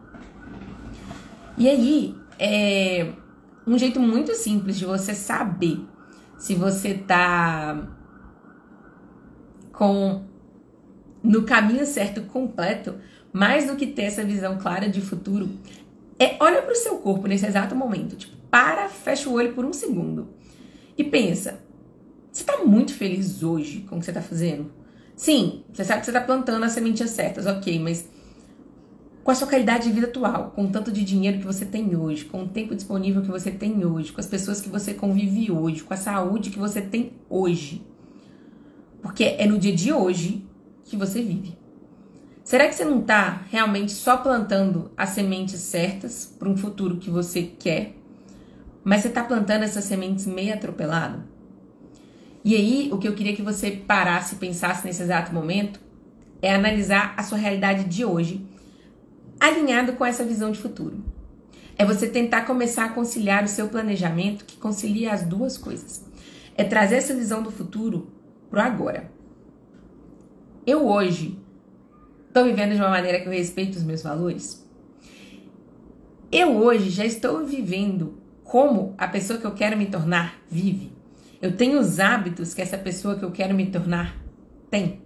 [1.56, 3.14] E aí, é
[3.66, 5.86] um jeito muito simples de você saber
[6.38, 7.88] se você tá
[9.72, 10.24] com
[11.24, 12.96] no caminho certo completo,
[13.34, 15.50] mais do que ter essa visão clara de futuro,
[16.18, 19.66] é olha para o seu corpo nesse exato momento, tipo, para, fecha o olho por
[19.66, 20.30] um segundo
[20.98, 21.60] e pensa:
[22.32, 24.72] você está muito feliz hoje com o que você está fazendo?
[25.16, 28.08] Sim, você sabe que você está plantando as sementes certas, ok, mas
[29.24, 31.96] com a sua qualidade de vida atual, com o tanto de dinheiro que você tem
[31.98, 35.52] hoje, com o tempo disponível que você tem hoje, com as pessoas que você convive
[35.52, 37.86] hoje, com a saúde que você tem hoje.
[39.02, 40.46] Porque é no dia de hoje
[40.86, 41.58] que você vive.
[42.42, 47.10] Será que você não está realmente só plantando as sementes certas para um futuro que
[47.10, 47.97] você quer,
[48.88, 51.22] mas você está plantando essas sementes meio atropelado?
[52.42, 55.78] E aí, o que eu queria que você parasse e pensasse nesse exato momento
[56.42, 58.48] é analisar a sua realidade de hoje
[59.38, 61.04] alinhado com essa visão de futuro.
[61.78, 66.06] É você tentar começar a conciliar o seu planejamento que concilia as duas coisas.
[66.56, 68.10] É trazer essa visão do futuro
[68.50, 69.12] pro agora.
[70.66, 71.38] Eu hoje
[72.30, 74.66] estou vivendo de uma maneira que eu respeito os meus valores.
[76.32, 80.94] Eu hoje já estou vivendo como a pessoa que eu quero me tornar vive.
[81.42, 84.16] Eu tenho os hábitos que essa pessoa que eu quero me tornar
[84.72, 85.02] tem.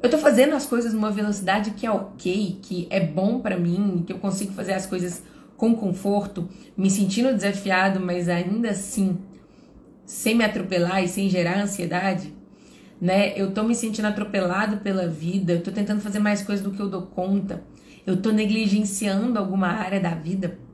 [0.00, 4.04] Eu tô fazendo as coisas numa velocidade que é ok, que é bom para mim,
[4.06, 5.22] que eu consigo fazer as coisas
[5.56, 9.18] com conforto, me sentindo desafiado, mas ainda assim
[10.06, 12.32] sem me atropelar e sem gerar ansiedade,
[13.00, 13.36] né?
[13.36, 16.80] Eu tô me sentindo atropelado pela vida, eu tô tentando fazer mais coisas do que
[16.80, 17.64] eu dou conta,
[18.06, 20.67] eu tô negligenciando alguma área da vida.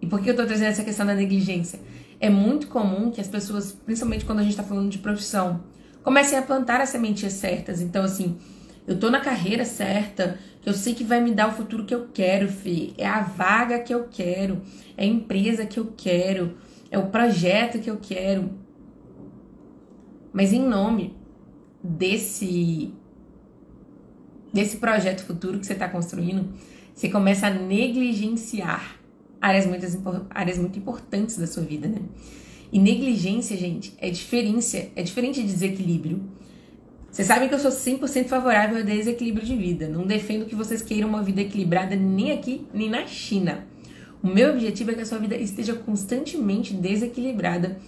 [0.00, 1.80] E por que eu tô trazendo essa questão da negligência?
[2.20, 5.64] É muito comum que as pessoas, principalmente quando a gente tá falando de profissão,
[6.02, 7.80] comecem a plantar as sementes certas.
[7.80, 8.38] Então, assim,
[8.86, 12.08] eu tô na carreira certa, eu sei que vai me dar o futuro que eu
[12.12, 12.92] quero, Fê.
[12.96, 14.62] É a vaga que eu quero,
[14.96, 16.56] é a empresa que eu quero,
[16.90, 18.50] é o projeto que eu quero.
[20.32, 21.16] Mas em nome
[21.82, 22.92] desse
[24.52, 26.48] desse projeto futuro que você está construindo,
[26.94, 28.96] você começa a negligenciar
[29.40, 29.86] áreas muito,
[30.30, 32.00] áreas muito importantes da sua vida, né?
[32.72, 36.22] E negligência, gente, é diferença, é diferente de desequilíbrio.
[37.10, 39.88] Vocês sabem que eu sou 100% favorável ao desequilíbrio de vida.
[39.88, 43.66] Não defendo que vocês queiram uma vida equilibrada nem aqui, nem na China.
[44.22, 47.78] O meu objetivo é que a sua vida esteja constantemente desequilibrada.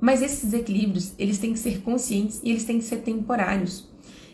[0.00, 3.86] Mas esses desequilíbrios, eles têm que ser conscientes e eles têm que ser temporários.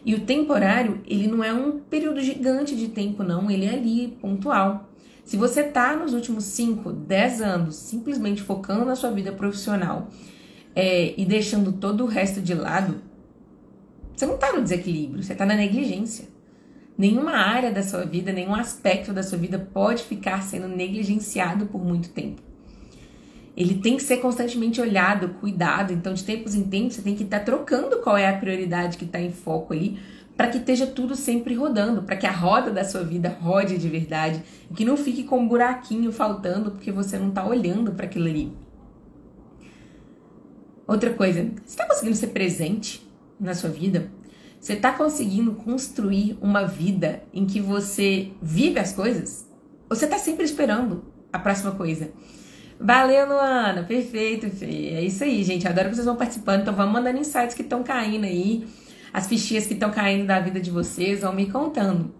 [0.04, 3.50] E o temporário, ele não é um período gigante de tempo, não.
[3.50, 4.88] Ele é ali, pontual.
[5.26, 10.08] Se você está nos últimos 5, 10 anos simplesmente focando na sua vida profissional
[10.72, 13.02] é, e deixando todo o resto de lado,
[14.14, 16.28] você não está no desequilíbrio, você está na negligência.
[16.96, 21.84] Nenhuma área da sua vida, nenhum aspecto da sua vida pode ficar sendo negligenciado por
[21.84, 22.40] muito tempo.
[23.56, 25.92] Ele tem que ser constantemente olhado, cuidado.
[25.92, 28.96] Então, de tempos em tempos, você tem que estar tá trocando qual é a prioridade
[28.96, 29.98] que está em foco ali
[30.36, 33.88] para que esteja tudo sempre rodando, para que a roda da sua vida rode de
[33.88, 38.04] verdade e que não fique com um buraquinho faltando porque você não está olhando para
[38.04, 38.52] aquilo ali.
[40.86, 43.08] Outra coisa, você está conseguindo ser presente
[43.40, 44.10] na sua vida?
[44.60, 49.48] Você está conseguindo construir uma vida em que você vive as coisas?
[49.88, 52.10] Ou você está sempre esperando a próxima coisa?
[52.78, 53.84] Valeu, Luana.
[53.84, 54.90] Perfeito, Fê.
[54.90, 55.66] É isso aí, gente.
[55.66, 56.60] Adoro que vocês vão participando.
[56.60, 58.66] Então, vamos mandando insights que estão caindo aí
[59.16, 62.14] as fichinhas que estão caindo da vida de vocês, vão me contando.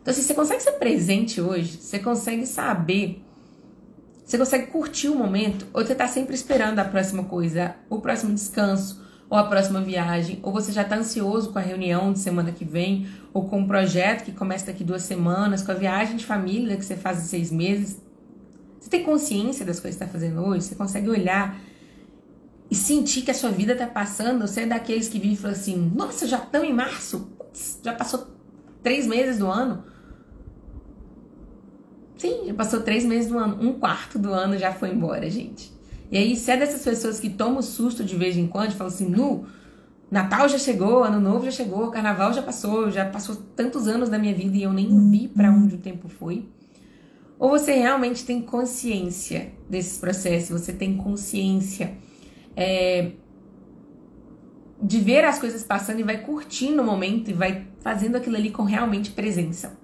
[0.00, 3.22] Então, assim, você consegue ser presente hoje, você consegue saber,
[4.24, 8.32] você consegue curtir o momento, ou você está sempre esperando a próxima coisa, o próximo
[8.32, 12.50] descanso, ou a próxima viagem, ou você já está ansioso com a reunião de semana
[12.50, 16.16] que vem, ou com o um projeto que começa daqui duas semanas, com a viagem
[16.16, 18.00] de família que você faz em seis meses.
[18.80, 20.64] Você tem consciência das coisas que está fazendo hoje?
[20.64, 21.60] Você consegue olhar
[22.72, 25.54] e sentir que a sua vida tá passando, você é daqueles que vivem e falam
[25.54, 27.30] assim: nossa, já estamos em março,
[27.84, 28.28] já passou
[28.82, 29.84] três meses do ano.
[32.16, 35.70] Sim, já passou três meses do ano, um quarto do ano já foi embora, gente.
[36.10, 39.06] E aí, se é dessas pessoas que tomam susto de vez em quando, falam assim:
[39.06, 39.44] nu,
[40.10, 44.18] Natal já chegou, Ano Novo já chegou, Carnaval já passou, já passou tantos anos da
[44.18, 46.48] minha vida e eu nem vi para onde o tempo foi.
[47.38, 52.00] Ou você realmente tem consciência desses processos, você tem consciência
[52.56, 53.12] é,
[54.82, 58.50] de ver as coisas passando e vai curtindo o momento e vai fazendo aquilo ali
[58.50, 59.78] com realmente presença.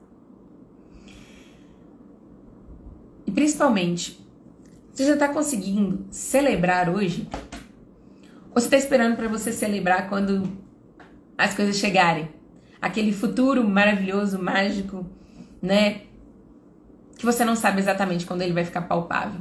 [3.26, 4.18] E principalmente,
[4.92, 7.28] você já está conseguindo celebrar hoje?
[8.48, 10.50] Ou você está esperando para você celebrar quando
[11.37, 12.28] as coisas chegarem?
[12.81, 15.07] Aquele futuro maravilhoso, mágico,
[15.62, 16.02] né?
[17.16, 19.40] Que você não sabe exatamente quando ele vai ficar palpável.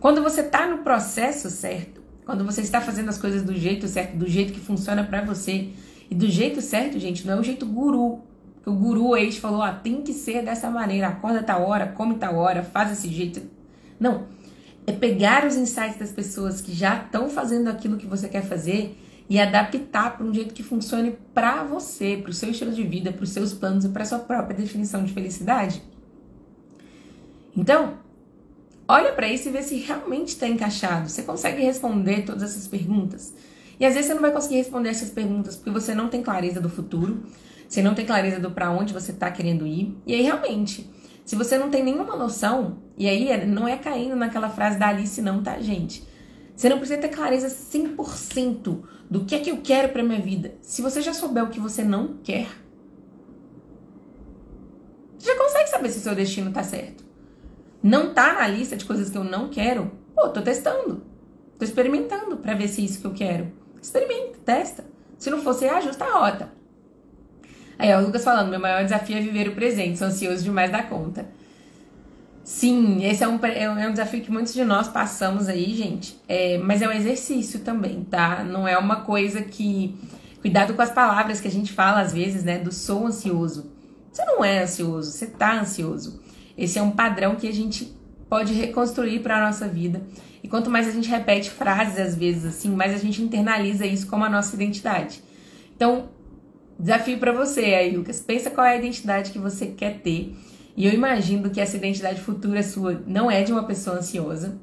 [0.00, 4.16] Quando você está no processo certo, quando você está fazendo as coisas do jeito certo,
[4.16, 5.70] do jeito que funciona para você,
[6.10, 8.20] e do jeito certo, gente, não é o jeito guru.
[8.66, 12.34] O guru te falou, ah, tem que ser dessa maneira, acorda tal hora, come tal
[12.34, 13.40] hora, faz desse jeito.
[13.98, 14.24] Não.
[14.84, 18.98] É pegar os insights das pessoas que já estão fazendo aquilo que você quer fazer
[19.30, 23.12] e adaptar para um jeito que funcione para você, para o seu estilo de vida,
[23.12, 25.80] para os seus planos e para sua própria definição de felicidade.
[27.56, 27.94] Então,
[28.88, 31.08] olha para isso e vê se realmente está encaixado.
[31.08, 33.34] Você consegue responder todas essas perguntas?
[33.78, 36.60] E às vezes você não vai conseguir responder essas perguntas porque você não tem clareza
[36.60, 37.22] do futuro,
[37.68, 39.96] você não tem clareza do para onde você está querendo ir.
[40.06, 40.90] E aí realmente,
[41.24, 44.88] se você não tem nenhuma noção, e aí é, não é caindo naquela frase da
[44.88, 46.02] Alice não, tá, gente?
[46.56, 50.54] Você não precisa ter clareza 100% do que é que eu quero para minha vida.
[50.62, 52.48] Se você já souber o que você não quer,
[55.18, 57.05] você já consegue saber se o seu destino tá certo.
[57.82, 59.90] Não tá na lista de coisas que eu não quero?
[60.14, 61.02] Pô, tô testando.
[61.58, 63.52] Tô experimentando para ver se é isso que eu quero.
[63.80, 64.84] Experimenta, testa.
[65.18, 66.52] Se não você ajusta a rota.
[67.78, 70.70] Aí, ó, o Lucas falando, meu maior desafio é viver o presente, sou ansioso demais
[70.70, 71.26] da conta.
[72.42, 76.16] Sim, esse é um, é um desafio que muitos de nós passamos aí, gente.
[76.28, 78.44] É, mas é um exercício também, tá?
[78.44, 79.96] Não é uma coisa que.
[80.40, 82.58] Cuidado com as palavras que a gente fala às vezes, né?
[82.58, 83.72] Do sou ansioso.
[84.12, 86.22] Você não é ansioso, você tá ansioso.
[86.56, 87.94] Esse é um padrão que a gente
[88.28, 90.02] pode reconstruir para a nossa vida.
[90.42, 94.06] E quanto mais a gente repete frases às vezes assim, mais a gente internaliza isso
[94.06, 95.22] como a nossa identidade.
[95.74, 96.08] Então,
[96.78, 98.20] desafio para você aí, Lucas.
[98.20, 100.34] Pensa qual é a identidade que você quer ter
[100.76, 104.58] e eu imagino que essa identidade futura sua não é de uma pessoa ansiosa.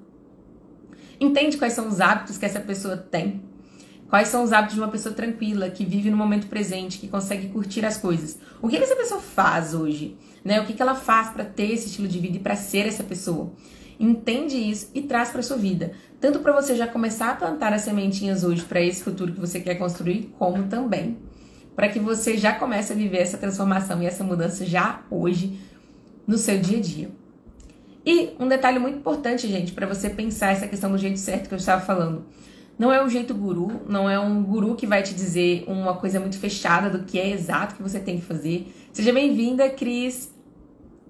[1.19, 3.41] Entende quais são os hábitos que essa pessoa tem.
[4.09, 7.49] Quais são os hábitos de uma pessoa tranquila, que vive no momento presente, que consegue
[7.49, 8.37] curtir as coisas.
[8.61, 10.17] O que, essa pessoa faz hoje?
[10.43, 10.61] Né?
[10.61, 13.51] O que, ela faz para ter esse estilo de vida e para ser essa pessoa?
[13.99, 15.93] Entende isso e traz para sua vida.
[16.19, 19.59] Tanto para você já começar a plantar as sementinhas hoje para esse futuro que você
[19.59, 21.17] quer construir, como também
[21.75, 25.59] para que você já comece a viver essa transformação e essa mudança já hoje,
[26.25, 27.11] no seu dia a dia.
[28.05, 31.53] E um detalhe muito importante, gente, para você pensar essa questão do jeito certo que
[31.53, 32.25] eu estava falando.
[32.83, 36.19] Não é o jeito guru, não é um guru que vai te dizer uma coisa
[36.19, 38.75] muito fechada do que é exato que você tem que fazer.
[38.91, 40.29] Seja bem-vinda, Cris.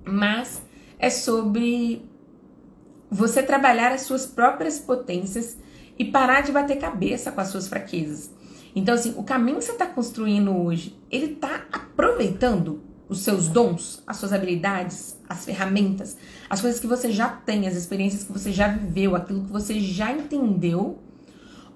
[0.05, 0.61] Mas
[0.99, 2.07] é sobre
[3.09, 5.57] você trabalhar as suas próprias potências
[5.97, 8.29] e parar de bater cabeça com as suas fraquezas.
[8.75, 14.03] Então, assim, o caminho que você está construindo hoje, ele está aproveitando os seus dons,
[14.05, 18.51] as suas habilidades, as ferramentas, as coisas que você já tem, as experiências que você
[18.51, 20.99] já viveu, aquilo que você já entendeu,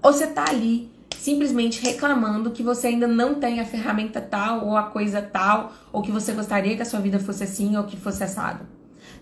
[0.01, 4.77] ou você tá ali simplesmente reclamando que você ainda não tem a ferramenta tal ou
[4.77, 7.97] a coisa tal, ou que você gostaria que a sua vida fosse assim ou que
[7.97, 8.65] fosse assado.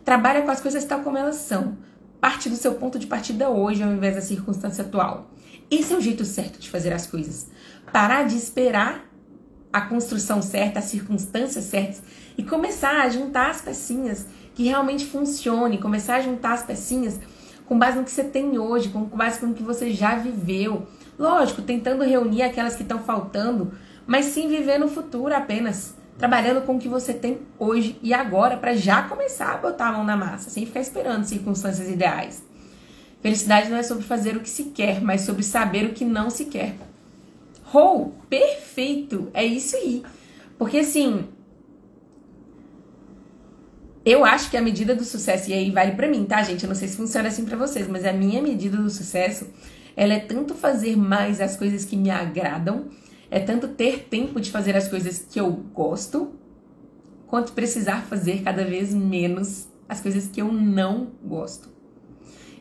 [0.03, 1.77] Trabalha com as coisas tal como elas são.
[2.21, 5.31] Parte do seu ponto de partida hoje ao invés da circunstância atual.
[5.69, 7.47] Esse é o jeito certo de fazer as coisas.
[7.91, 9.05] Parar de esperar
[9.73, 12.01] a construção certa, as circunstâncias certas
[12.37, 17.19] e começar a juntar as pecinhas que realmente funcione, começar a juntar as pecinhas
[17.65, 20.87] com base no que você tem hoje, com base no que você já viveu.
[21.17, 23.73] Lógico, tentando reunir aquelas que estão faltando,
[24.05, 28.57] mas sim viver no futuro apenas, trabalhando com o que você tem hoje e agora
[28.57, 32.43] para já começar a botar a mão na massa, sem ficar esperando circunstâncias ideais.
[33.21, 36.29] Felicidade não é sobre fazer o que se quer, mas sobre saber o que não
[36.29, 36.75] se quer.
[37.63, 40.03] Rou, perfeito, é isso aí.
[40.57, 41.27] Porque assim,
[44.05, 46.63] eu acho que a medida do sucesso, e aí vale para mim, tá, gente?
[46.63, 49.47] Eu não sei se funciona assim para vocês, mas a minha medida do sucesso,
[49.97, 52.85] ela é tanto fazer mais as coisas que me agradam,
[53.31, 56.35] é tanto ter tempo de fazer as coisas que eu gosto,
[57.25, 61.73] quanto precisar fazer cada vez menos as coisas que eu não gosto.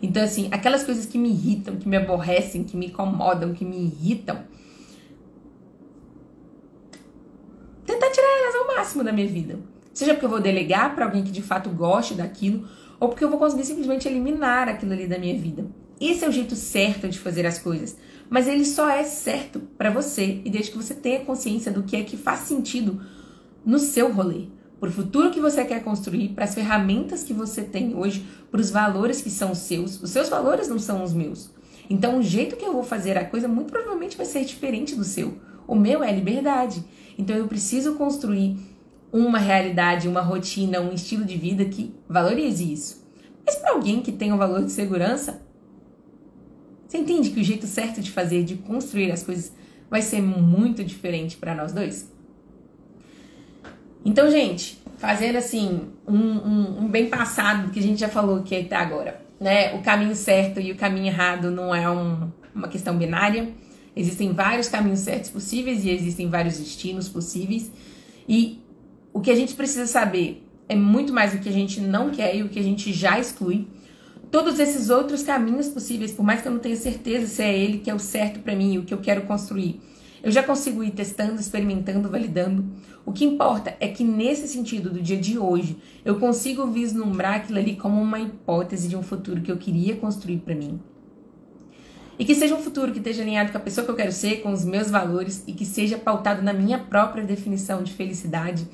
[0.01, 3.85] Então, assim, aquelas coisas que me irritam, que me aborrecem, que me incomodam, que me
[3.85, 4.45] irritam,
[7.85, 9.74] tentar tirar elas ao máximo da minha vida.
[9.95, 12.69] Seja porque eu vou delegar para alguém que de fato goste daquilo,
[12.99, 15.65] ou porque eu vou conseguir simplesmente eliminar aquilo ali da minha vida.
[16.01, 17.97] Esse é o jeito certo de fazer as coisas,
[18.29, 21.97] mas ele só é certo para você e desde que você tenha consciência do que
[21.97, 23.01] é que faz sentido
[23.65, 24.49] no seu rolê.
[24.81, 28.61] para o futuro que você quer construir, para as ferramentas que você tem hoje, para
[28.61, 30.03] os valores que são seus.
[30.03, 31.51] Os seus valores não são os meus.
[31.89, 35.05] Então, o jeito que eu vou fazer a coisa muito provavelmente vai ser diferente do
[35.05, 35.39] seu.
[35.67, 36.85] O meu é liberdade.
[37.17, 38.59] Então, eu preciso construir
[39.15, 43.07] uma realidade, uma rotina, um estilo de vida que valorize isso.
[43.47, 45.41] Mas para alguém que tem um valor de segurança,
[46.85, 49.53] você entende que o jeito certo de fazer, de construir as coisas,
[49.89, 52.13] vai ser muito diferente para nós dois?
[54.05, 58.57] Então, gente, fazendo assim um, um, um, bem passado que a gente já falou aqui
[58.57, 59.75] até agora, né?
[59.77, 63.49] O caminho certo e o caminho errado não é um, uma questão binária.
[63.95, 67.71] Existem vários caminhos certos possíveis e existem vários destinos possíveis.
[68.29, 68.64] E
[69.15, 72.35] o que a gente precisa saber é muito mais o que a gente não quer
[72.35, 73.69] e o que a gente já exclui.
[74.29, 77.79] Todos esses outros caminhos possíveis, por mais que eu não tenha certeza se é ele
[77.79, 79.81] que é o certo para mim, o que eu quero construir,
[80.21, 82.65] eu já consigo ir testando, experimentando, validando.
[83.07, 87.59] O que importa é que nesse sentido do dia de hoje, eu consigo vislumbrar aquilo
[87.59, 90.81] ali como uma hipótese de um futuro que eu queria construir para mim.
[92.19, 94.41] E que seja um futuro que esteja alinhado com a pessoa que eu quero ser,
[94.41, 98.67] com os meus valores e que seja pautado na minha própria definição de felicidade,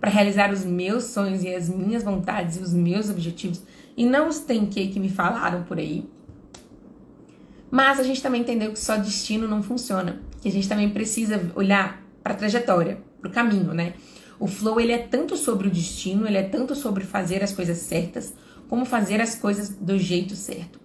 [0.00, 3.62] para realizar os meus sonhos e as minhas vontades e os meus objetivos
[3.96, 6.04] e não os tem que que me falaram por aí.
[7.70, 11.50] Mas a gente também entendeu que só destino não funciona que a gente também precisa
[11.56, 13.94] olhar para a trajetória, para o caminho, né?
[14.38, 17.78] O flow ele é tanto sobre o destino, ele é tanto sobre fazer as coisas
[17.78, 18.32] certas,
[18.68, 20.78] como fazer as coisas do jeito certo.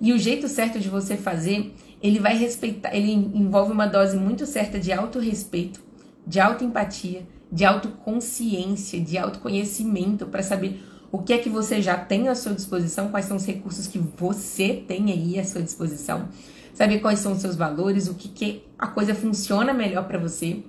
[0.00, 4.44] E o jeito certo de você fazer, ele vai respeitar, ele envolve uma dose muito
[4.44, 5.80] certa de autorrespeito,
[6.26, 10.82] de autoempatia, de autoconsciência, de autoconhecimento para saber
[11.12, 13.98] o que é que você já tem à sua disposição, quais são os recursos que
[13.98, 16.28] você tem aí à sua disposição
[16.76, 20.62] saber quais são os seus valores, o que, que a coisa funciona melhor para você.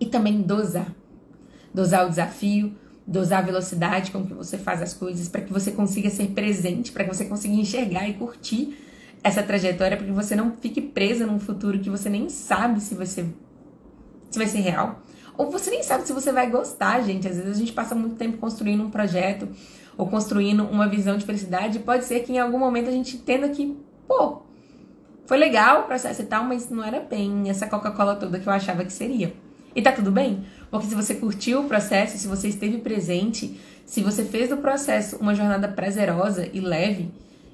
[0.00, 0.92] E também dosar.
[1.72, 2.74] Dosar o desafio,
[3.06, 6.90] dosar a velocidade com que você faz as coisas, para que você consiga ser presente,
[6.90, 8.76] para que você consiga enxergar e curtir
[9.22, 12.96] essa trajetória, para que você não fique presa num futuro que você nem sabe se
[12.96, 13.26] vai ser,
[14.28, 15.00] se vai ser real.
[15.36, 17.26] Ou você nem sabe se você vai gostar, gente.
[17.26, 19.48] Às vezes a gente passa muito tempo construindo um projeto
[19.96, 21.78] ou construindo uma visão de felicidade.
[21.80, 23.76] Pode ser que em algum momento a gente entenda que,
[24.06, 24.42] pô,
[25.26, 28.52] foi legal o processo e tal, mas não era bem essa Coca-Cola toda que eu
[28.52, 29.34] achava que seria.
[29.74, 34.02] E tá tudo bem, porque se você curtiu o processo, se você esteve presente, se
[34.02, 37.10] você fez do processo uma jornada prazerosa e leve,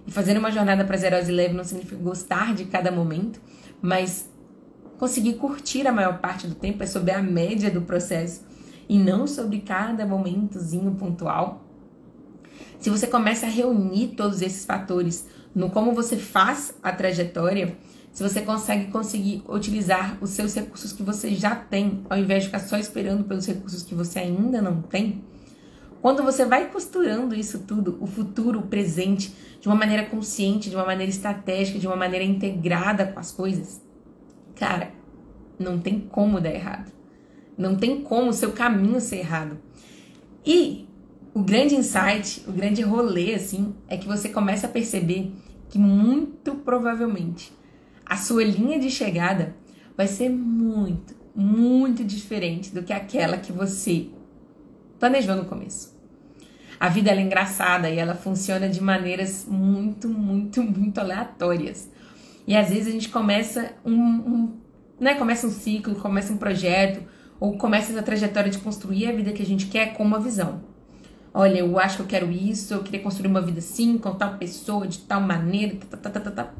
[0.07, 3.41] e fazer uma jornada prazerosa e leve não significa gostar de cada momento,
[3.81, 4.29] mas
[5.01, 8.45] conseguir curtir a maior parte do tempo é sobre a média do processo
[8.87, 11.65] e não sobre cada momentozinho pontual.
[12.79, 17.79] Se você começa a reunir todos esses fatores no como você faz a trajetória,
[18.13, 22.51] se você consegue conseguir utilizar os seus recursos que você já tem, ao invés de
[22.51, 25.25] ficar só esperando pelos recursos que você ainda não tem,
[26.03, 30.77] quando você vai costurando isso tudo, o futuro, o presente, de uma maneira consciente, de
[30.77, 33.81] uma maneira estratégica, de uma maneira integrada com as coisas,
[34.61, 34.93] cara,
[35.59, 36.93] não tem como dar errado.
[37.57, 39.59] Não tem como o seu caminho ser errado.
[40.45, 40.87] E
[41.33, 45.33] o grande insight, o grande rolê, assim, é que você começa a perceber
[45.71, 47.53] que muito provavelmente
[48.05, 49.55] a sua linha de chegada
[49.97, 54.09] vai ser muito, muito diferente do que aquela que você
[54.99, 55.95] planejou no começo.
[56.79, 61.90] A vida é engraçada e ela funciona de maneiras muito, muito, muito aleatórias.
[62.51, 64.53] E às vezes a gente começa um, um
[64.99, 67.01] né, começa um ciclo, começa um projeto,
[67.39, 70.61] ou começa essa trajetória de construir a vida que a gente quer com uma visão.
[71.33, 74.37] Olha, eu acho que eu quero isso, eu queria construir uma vida assim, com tal
[74.37, 76.55] pessoa, de tal maneira, tá, tá, tá, tá, tá.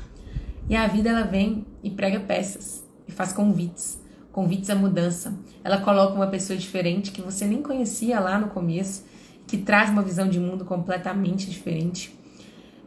[0.69, 5.37] E a vida ela vem e prega peças e faz convites, convites à mudança.
[5.65, 9.05] Ela coloca uma pessoa diferente que você nem conhecia lá no começo,
[9.45, 12.17] que traz uma visão de mundo completamente diferente.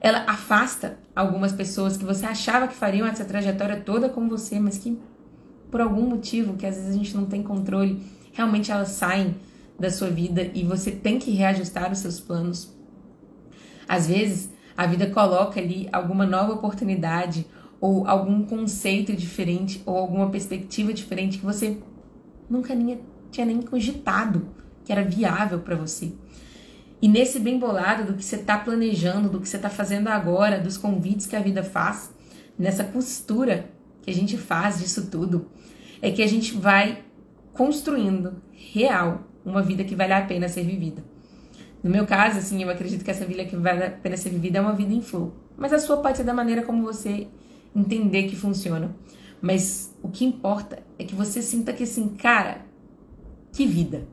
[0.03, 4.77] Ela afasta algumas pessoas que você achava que fariam essa trajetória toda com você, mas
[4.77, 4.99] que
[5.71, 9.33] por algum motivo que às vezes a gente não tem controle, realmente elas saem
[9.79, 12.75] da sua vida e você tem que reajustar os seus planos.
[13.87, 17.47] Às vezes, a vida coloca ali alguma nova oportunidade
[17.79, 21.77] ou algum conceito diferente ou alguma perspectiva diferente que você
[22.49, 22.99] nunca nem,
[23.31, 24.47] tinha nem cogitado
[24.83, 26.11] que era viável para você.
[27.03, 30.57] E nesse bem bolado do que você está planejando, do que você está fazendo agora,
[30.57, 32.09] dos convites que a vida faz,
[32.57, 33.69] nessa costura
[34.01, 35.49] que a gente faz disso tudo,
[36.01, 37.03] é que a gente vai
[37.51, 41.03] construindo real uma vida que vale a pena ser vivida.
[41.83, 44.59] No meu caso, assim, eu acredito que essa vida que vale a pena ser vivida
[44.59, 45.33] é uma vida em flow.
[45.57, 47.27] Mas a sua pode ser da maneira como você
[47.75, 48.95] entender que funciona.
[49.41, 52.61] Mas o que importa é que você sinta que assim, cara,
[53.51, 54.07] que vida.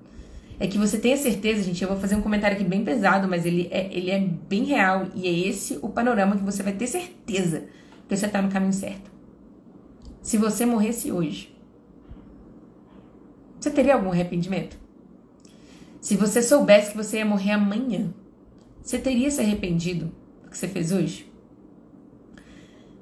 [0.61, 1.83] É que você tenha certeza, gente.
[1.83, 5.07] Eu vou fazer um comentário aqui bem pesado, mas ele é, ele é bem real.
[5.15, 7.65] E é esse o panorama que você vai ter certeza
[8.07, 9.11] que você está no caminho certo.
[10.21, 11.57] Se você morresse hoje,
[13.59, 14.77] você teria algum arrependimento?
[15.99, 18.13] Se você soubesse que você ia morrer amanhã,
[18.83, 21.33] você teria se arrependido do que você fez hoje?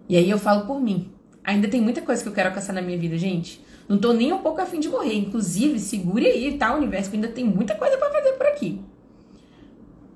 [0.09, 1.11] E aí eu falo por mim.
[1.42, 3.61] Ainda tem muita coisa que eu quero alcançar na minha vida, gente.
[3.89, 5.14] Não tô nem um pouco afim de morrer.
[5.14, 8.80] Inclusive, segure aí, tá, universo, que ainda tem muita coisa para fazer por aqui.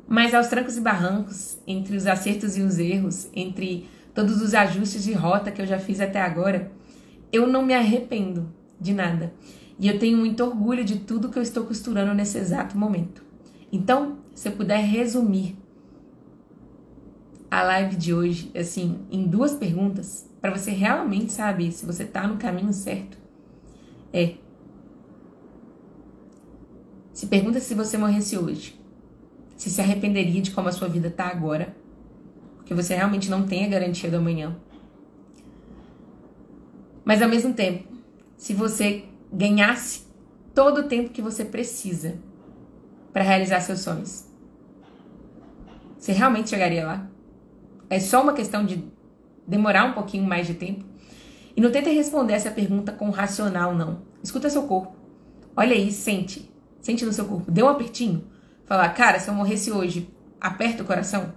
[0.06, 5.02] Mas aos trancos e barrancos, entre os acertos e os erros, entre todos os ajustes
[5.04, 6.70] de rota que eu já fiz até agora,
[7.32, 9.32] eu não me arrependo de nada.
[9.78, 13.24] E eu tenho muito orgulho de tudo que eu estou costurando nesse exato momento.
[13.72, 15.56] Então, se eu puder resumir
[17.50, 22.26] a live de hoje, assim, em duas perguntas, para você realmente saber se você está
[22.26, 23.21] no caminho certo,
[24.12, 24.34] é.
[27.12, 28.80] Se pergunta se você morresse hoje,
[29.56, 31.74] se se arrependeria de como a sua vida está agora,
[32.56, 34.56] porque você realmente não tem a garantia do amanhã.
[37.04, 37.88] Mas ao mesmo tempo,
[38.36, 40.06] se você ganhasse
[40.54, 42.18] todo o tempo que você precisa
[43.12, 44.26] para realizar seus sonhos,
[45.98, 47.08] você realmente chegaria lá?
[47.88, 48.84] É só uma questão de
[49.46, 50.91] demorar um pouquinho mais de tempo?
[51.56, 54.02] E não tenta responder essa pergunta com racional, não.
[54.22, 54.96] Escuta seu corpo.
[55.56, 56.50] Olha aí, sente.
[56.80, 57.50] Sente no seu corpo.
[57.50, 58.24] Dê um apertinho.
[58.64, 60.08] Fala, cara, se eu morresse hoje,
[60.40, 61.32] aperta o coração.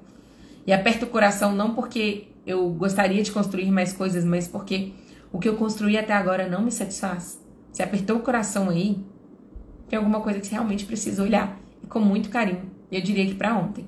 [0.66, 4.93] E aperta o coração não porque eu gostaria de construir mais coisas, mas porque
[5.32, 7.41] o que eu construí até agora não me satisfaz.
[7.72, 9.03] Você apertou o coração aí,
[9.89, 11.59] tem alguma coisa que você realmente precisa olhar.
[11.84, 12.72] E com muito carinho.
[12.91, 13.86] Eu diria que para ontem.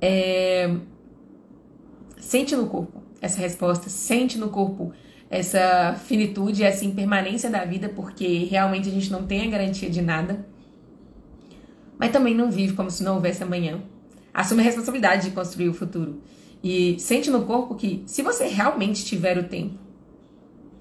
[0.00, 0.74] É...
[2.18, 3.88] Sente no corpo essa resposta.
[3.88, 4.92] Sente no corpo
[5.30, 10.02] essa finitude, essa impermanência da vida, porque realmente a gente não tem a garantia de
[10.02, 10.44] nada.
[11.96, 13.80] Mas também não vive como se não houvesse amanhã.
[14.34, 16.20] Assume a responsabilidade de construir o futuro.
[16.62, 19.78] E sente no corpo que, se você realmente tiver o tempo,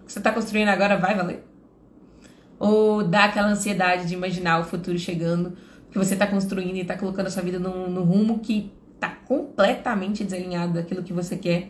[0.02, 1.44] o que você está construindo agora vai valer.
[2.58, 5.54] Ou dá aquela ansiedade de imaginar o futuro chegando,
[5.92, 10.24] que você está construindo e está colocando a sua vida num, rumo que está completamente
[10.24, 11.70] desalinhado daquilo que você quer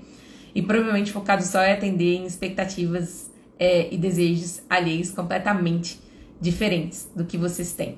[0.54, 6.00] e provavelmente focado só em atender em expectativas é, e desejos alheios completamente
[6.39, 7.97] diferentes do que vocês têm,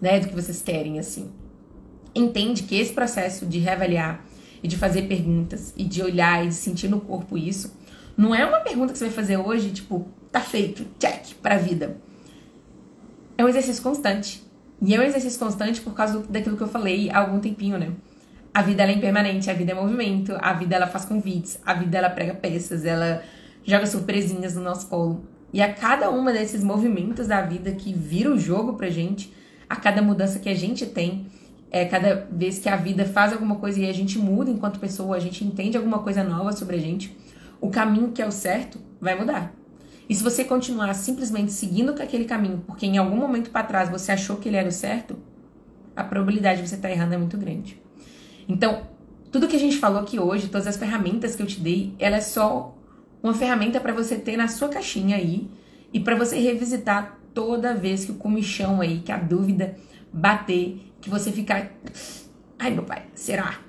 [0.00, 0.20] né?
[0.20, 1.30] Do que vocês querem, assim.
[2.14, 4.24] Entende que esse processo de reavaliar
[4.62, 7.72] e de fazer perguntas e de olhar e de sentir no corpo isso
[8.16, 11.96] não é uma pergunta que você vai fazer hoje, tipo, tá feito, check, pra vida.
[13.36, 14.42] É um exercício constante.
[14.82, 17.92] E é um exercício constante por causa daquilo que eu falei há algum tempinho, né?
[18.58, 21.74] A vida ela é impermanente, a vida é movimento, a vida ela faz convites, a
[21.74, 23.22] vida ela prega peças, ela
[23.64, 25.22] joga surpresinhas no nosso colo.
[25.52, 29.32] E a cada uma desses movimentos da vida que vira o jogo pra gente,
[29.70, 31.28] a cada mudança que a gente tem,
[31.70, 35.14] é, cada vez que a vida faz alguma coisa e a gente muda enquanto pessoa,
[35.14, 37.16] a gente entende alguma coisa nova sobre a gente,
[37.60, 39.54] o caminho que é o certo vai mudar.
[40.08, 43.88] E se você continuar simplesmente seguindo com aquele caminho, porque em algum momento para trás
[43.88, 45.16] você achou que ele era o certo,
[45.94, 47.86] a probabilidade de você estar tá errando é muito grande.
[48.48, 48.88] Então,
[49.30, 52.16] tudo que a gente falou aqui hoje, todas as ferramentas que eu te dei, ela
[52.16, 52.74] é só
[53.22, 55.48] uma ferramenta para você ter na sua caixinha aí
[55.92, 59.76] e para você revisitar toda vez que o comichão aí, que a dúvida
[60.12, 61.70] bater, que você ficar,
[62.58, 63.60] ai meu pai, será?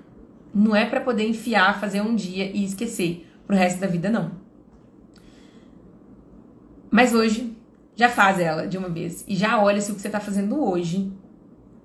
[0.53, 4.31] Não é para poder enfiar, fazer um dia e esquecer pro resto da vida não.
[6.89, 7.55] Mas hoje
[7.95, 10.63] já faz ela de uma vez e já olha se o que você tá fazendo
[10.63, 11.11] hoje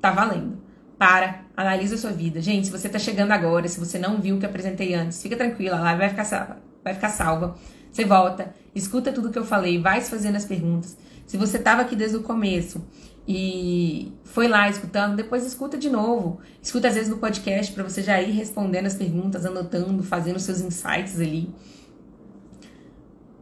[0.01, 0.59] tá valendo.
[0.97, 2.41] Para, analisa a sua vida.
[2.41, 5.37] Gente, se você tá chegando agora, se você não viu o que apresentei antes, fica
[5.37, 6.59] tranquila, lá vai ficar salva.
[6.83, 7.57] Vai ficar salva.
[7.91, 10.97] Você volta, escuta tudo que eu falei, vai se fazendo as perguntas.
[11.27, 12.85] Se você tava aqui desde o começo
[13.27, 16.41] e foi lá escutando, depois escuta de novo.
[16.61, 20.61] Escuta às vezes no podcast para você já ir respondendo as perguntas, anotando, fazendo seus
[20.61, 21.55] insights ali.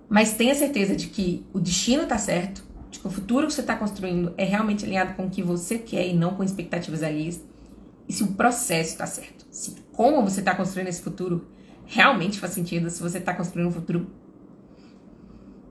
[0.09, 3.63] Mas tenha certeza de que o destino tá certo, de que o futuro que você
[3.63, 7.41] está construindo é realmente alinhado com o que você quer e não com expectativas alheias.
[8.09, 9.47] E se o processo está certo.
[9.51, 11.47] Se como você está construindo esse futuro
[11.87, 12.89] realmente faz sentido.
[12.91, 14.07] Se você está construindo um futuro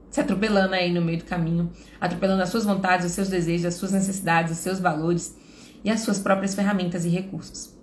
[0.09, 3.75] se atropelando aí no meio do caminho, atropelando as suas vontades, os seus desejos, as
[3.75, 5.37] suas necessidades, os seus valores
[5.83, 7.73] e as suas próprias ferramentas e recursos.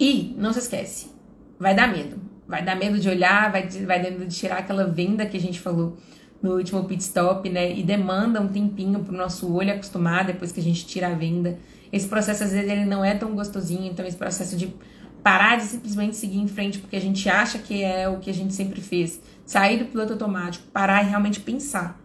[0.00, 1.10] E não se esquece,
[1.58, 2.32] vai dar medo.
[2.48, 5.40] Vai dar medo de olhar, vai, vai dar medo de tirar aquela venda que a
[5.40, 5.96] gente falou
[6.42, 7.72] no último pit stop, né?
[7.72, 11.14] E demanda um tempinho para o nosso olho acostumar depois que a gente tira a
[11.14, 11.58] venda.
[11.92, 14.74] Esse processo, às vezes, ele não é tão gostosinho, então esse processo de
[15.22, 18.34] parar de simplesmente seguir em frente porque a gente acha que é o que a
[18.34, 22.02] gente sempre fez, sair do piloto automático, parar e realmente pensar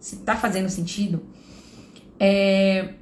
[0.00, 1.22] se tá fazendo sentido,
[2.18, 2.94] é...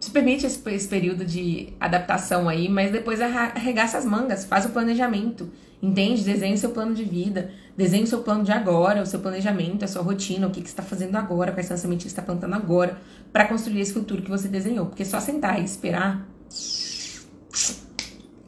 [0.00, 4.70] se permite esse, esse, período de adaptação aí, mas depois arregaça as mangas, faz o
[4.70, 6.24] planejamento, entende?
[6.24, 10.02] Desenhe seu plano de vida, desenhe seu plano de agora, o seu planejamento, a sua
[10.02, 12.22] rotina, o que, que você está fazendo agora, quais são as sementes que você está
[12.22, 12.98] plantando agora,
[13.32, 14.86] para construir esse futuro que você desenhou.
[14.86, 16.26] Porque só sentar e esperar,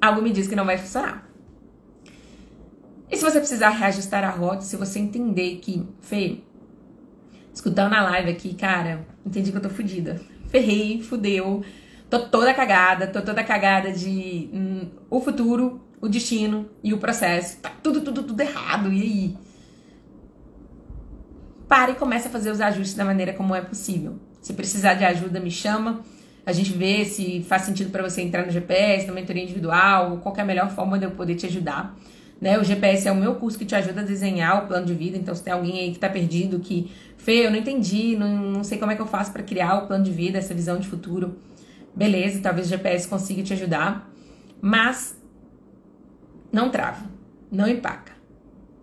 [0.00, 1.28] algo me diz que não vai funcionar.
[3.10, 6.40] E se você precisar reajustar a rota, se você entender que, Fê,
[7.52, 10.20] escutando na live aqui, cara, entendi que eu tô fodida
[10.52, 11.64] ferrei, fudeu,
[12.10, 17.56] tô toda cagada, tô toda cagada de hum, o futuro, o destino e o processo.
[17.56, 18.92] Tá tudo, tudo, tudo errado.
[18.92, 19.38] E aí?
[21.66, 24.20] Pare e comece a fazer os ajustes da maneira como é possível.
[24.42, 26.02] Se precisar de ajuda, me chama.
[26.44, 30.36] A gente vê se faz sentido para você entrar no GPS, na mentoria individual, qual
[30.36, 31.96] é a melhor forma de eu poder te ajudar.
[32.40, 32.58] Né?
[32.58, 35.16] O GPS é o meu curso que te ajuda a desenhar o plano de vida.
[35.16, 36.90] Então, se tem alguém aí que está perdido, que
[37.22, 39.86] Fê, eu não entendi, não, não sei como é que eu faço para criar o
[39.86, 41.38] plano de vida, essa visão de futuro.
[41.94, 44.10] Beleza, talvez o GPS consiga te ajudar,
[44.60, 45.16] mas
[46.50, 47.08] não trava,
[47.48, 48.10] não empaca.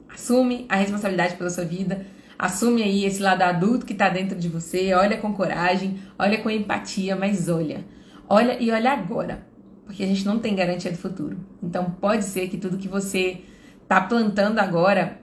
[0.07, 2.05] Assume a responsabilidade pela sua vida,
[2.39, 6.49] assume aí esse lado adulto que está dentro de você, olha com coragem, olha com
[6.49, 7.85] empatia, mas olha.
[8.29, 9.45] Olha e olha agora,
[9.85, 11.37] porque a gente não tem garantia do futuro.
[11.61, 13.41] Então pode ser que tudo que você
[13.83, 15.19] está plantando agora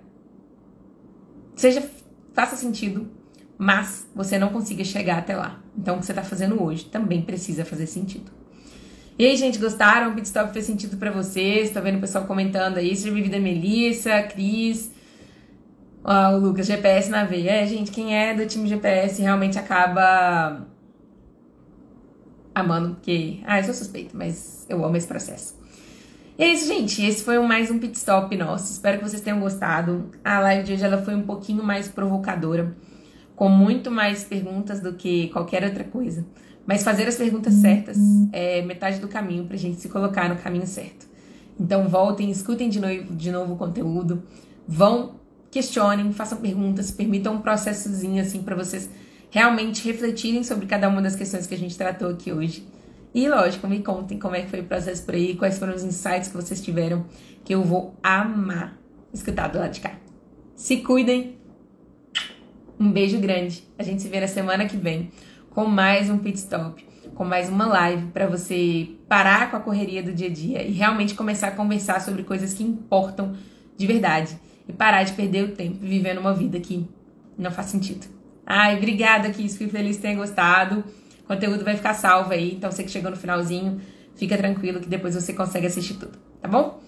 [1.54, 1.82] seja
[2.34, 3.08] faça sentido,
[3.56, 5.62] mas você não consiga chegar até lá.
[5.76, 8.30] Então, o que você está fazendo hoje também precisa fazer sentido.
[9.18, 10.12] E aí, gente, gostaram?
[10.12, 11.70] O Pitstop fez sentido para vocês?
[11.70, 12.94] Tô vendo o pessoal comentando aí.
[12.94, 14.90] Seja bem-vinda, Melissa, Cris,
[16.06, 17.50] ó, o Lucas, GPS na veia.
[17.50, 20.64] É, gente, quem é do time GPS realmente acaba
[22.54, 23.40] amando, porque.
[23.44, 25.56] Ah, eu sou suspeita, mas eu amo esse processo.
[26.38, 27.04] E é isso, gente.
[27.04, 28.72] Esse foi mais um pit stop nosso.
[28.72, 30.10] Espero que vocês tenham gostado.
[30.22, 32.76] A live de hoje ela foi um pouquinho mais provocadora,
[33.34, 36.24] com muito mais perguntas do que qualquer outra coisa.
[36.66, 37.96] Mas fazer as perguntas certas
[38.32, 41.06] é metade do caminho pra gente se colocar no caminho certo.
[41.58, 44.22] Então voltem, escutem de novo, de novo o conteúdo,
[44.66, 45.14] vão,
[45.56, 48.90] questionem, façam perguntas, permitam um processozinho assim para vocês
[49.30, 52.66] realmente refletirem sobre cada uma das questões que a gente tratou aqui hoje.
[53.14, 55.82] E lógico, me contem como é que foi o processo por aí, quais foram os
[55.82, 57.06] insights que vocês tiveram,
[57.42, 58.78] que eu vou amar
[59.14, 59.94] escutar do lado de cá.
[60.54, 61.38] Se cuidem.
[62.78, 63.64] Um beijo grande.
[63.78, 65.10] A gente se vê na semana que vem
[65.48, 70.02] com mais um pit stop, com mais uma live para você parar com a correria
[70.02, 73.34] do dia a dia e realmente começar a conversar sobre coisas que importam
[73.74, 74.38] de verdade
[74.68, 76.88] e parar de perder o tempo vivendo uma vida que
[77.36, 78.06] não faz sentido.
[78.44, 79.58] Ai, obrigada, Kiss.
[79.58, 80.84] Fui feliz que tenha gostado.
[81.24, 82.54] O conteúdo vai ficar salvo aí.
[82.54, 83.80] Então, você que chegou no finalzinho,
[84.14, 86.80] fica tranquilo que depois você consegue assistir tudo, tá bom?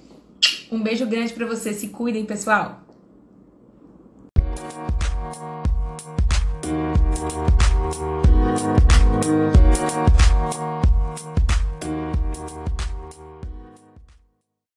[0.70, 1.76] Um beijo grande para vocês.
[1.76, 2.84] Se cuidem, pessoal.